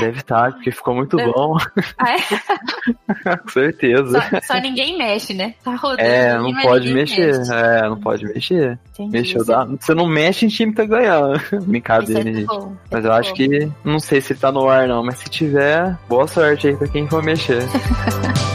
deve 0.00 0.18
estar, 0.18 0.52
porque 0.52 0.70
ficou 0.70 0.94
muito 0.94 1.16
Deve- 1.16 1.32
bom, 1.32 1.56
Ah, 1.98 2.12
é? 2.12 3.36
com 3.38 3.48
certeza. 3.48 4.20
só, 4.20 4.54
só 4.54 4.60
ninguém 4.60 4.98
mexe, 4.98 5.34
né? 5.34 5.54
Tá 5.64 5.74
rodando. 5.74 6.02
É, 6.02 6.36
não 6.36 6.52
pode 6.62 6.92
mexer. 6.92 7.38
mexe. 7.38 7.52
É, 7.52 7.82
não 7.88 7.98
pode 8.00 8.25
mexer. 8.26 8.78
Entendi, 8.92 9.10
Mexeu, 9.12 9.44
dá. 9.44 9.64
Você 9.64 9.94
não 9.94 10.06
mexe 10.06 10.46
em 10.46 10.48
time 10.48 10.72
que 10.72 10.76
tá 10.78 10.84
ganhando. 10.84 11.40
Brincadeira, 11.66 12.20
é 12.28 12.34
gente. 12.34 12.46
bom, 12.46 12.72
Mas 12.90 13.04
é 13.04 13.08
eu 13.08 13.12
acho 13.12 13.30
bom. 13.30 13.36
que. 13.36 13.72
Não 13.84 13.98
sei 14.00 14.20
se 14.20 14.34
tá 14.34 14.52
no 14.52 14.68
ar, 14.68 14.86
não. 14.88 15.02
Mas 15.04 15.18
se 15.18 15.28
tiver, 15.28 15.96
boa 16.08 16.26
sorte 16.26 16.68
aí 16.68 16.76
pra 16.76 16.88
quem 16.88 17.06
for 17.08 17.22
mexer. 17.22 17.62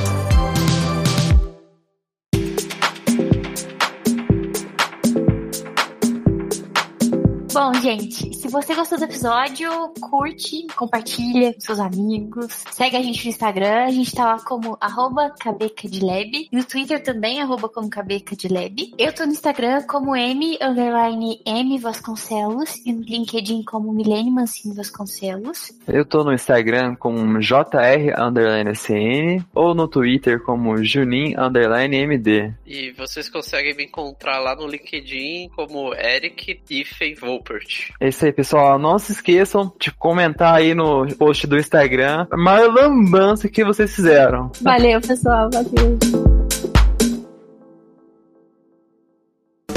gente, 7.82 8.32
se 8.36 8.48
você 8.48 8.76
gostou 8.76 9.00
do 9.00 9.06
episódio, 9.06 9.70
curte, 10.00 10.68
compartilha 10.76 11.52
com 11.54 11.60
seus 11.62 11.80
amigos. 11.80 12.64
Segue 12.72 12.96
a 12.96 13.02
gente 13.02 13.24
no 13.24 13.30
Instagram, 13.32 13.86
a 13.86 13.92
gente 13.92 14.14
tá 14.14 14.24
lá 14.24 14.40
como 14.40 14.78
arroba 14.80 15.34
cabecadlab. 15.40 16.48
No 16.52 16.64
Twitter 16.64 17.02
também, 17.02 17.42
arroba 17.42 17.68
como 17.68 17.90
cabecadlab. 17.90 18.94
Eu 19.00 19.12
tô 19.14 19.26
no 19.26 19.32
Instagram 19.32 19.82
como 19.88 20.16
M, 20.16 20.60
underline 20.62 21.42
M 21.44 21.80
Vasconcelos. 21.80 22.76
E 22.86 22.94
no 22.94 23.02
LinkedIn 23.02 23.64
como 23.64 23.92
Milene 23.92 24.30
Mancini 24.30 24.76
Vasconcelos. 24.76 25.72
Eu 25.88 26.06
tô 26.06 26.24
no 26.24 26.34
Instagram 26.34 26.96
como 26.96 27.40
JR 27.40 28.14
underline 28.20 28.76
SN 28.76 29.44
ou 29.56 29.74
no 29.74 29.88
Twitter 29.88 30.40
como 30.40 30.84
Junin 30.84 31.36
underline 31.36 31.96
MD. 31.96 32.54
E 32.66 32.92
vocês 32.92 33.28
conseguem 33.28 33.76
me 33.76 33.86
encontrar 33.86 34.40
lá 34.40 34.56
no 34.56 34.68
LinkedIn 34.68 35.50
como 35.56 35.96
Eric 35.96 36.62
Ifen 36.70 37.16
Volpert. 37.16 37.71
É 38.00 38.10
isso 38.10 38.26
aí, 38.26 38.32
pessoal. 38.32 38.78
Não 38.80 38.98
se 39.00 39.12
esqueçam 39.12 39.72
de 39.80 39.92
comentar 39.92 40.56
aí 40.56 40.74
no 40.74 41.08
post 41.16 41.48
do 41.48 41.58
Instagram 41.58 42.28
a 42.32 42.38
maior 42.38 42.74
lambança 42.74 43.50
que 43.50 43.64
vocês 43.64 43.94
fizeram. 43.96 44.52
Valeu, 44.62 45.00
pessoal. 45.02 45.50
Valeu. 45.52 45.98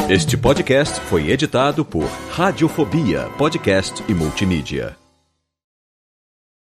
Este 0.09 0.37
podcast 0.37 1.01
foi 1.01 1.31
editado 1.31 1.83
por 1.85 2.05
Radiofobia, 2.31 3.31
podcast 3.39 4.05
e 4.07 4.13
multimídia. 4.13 5.04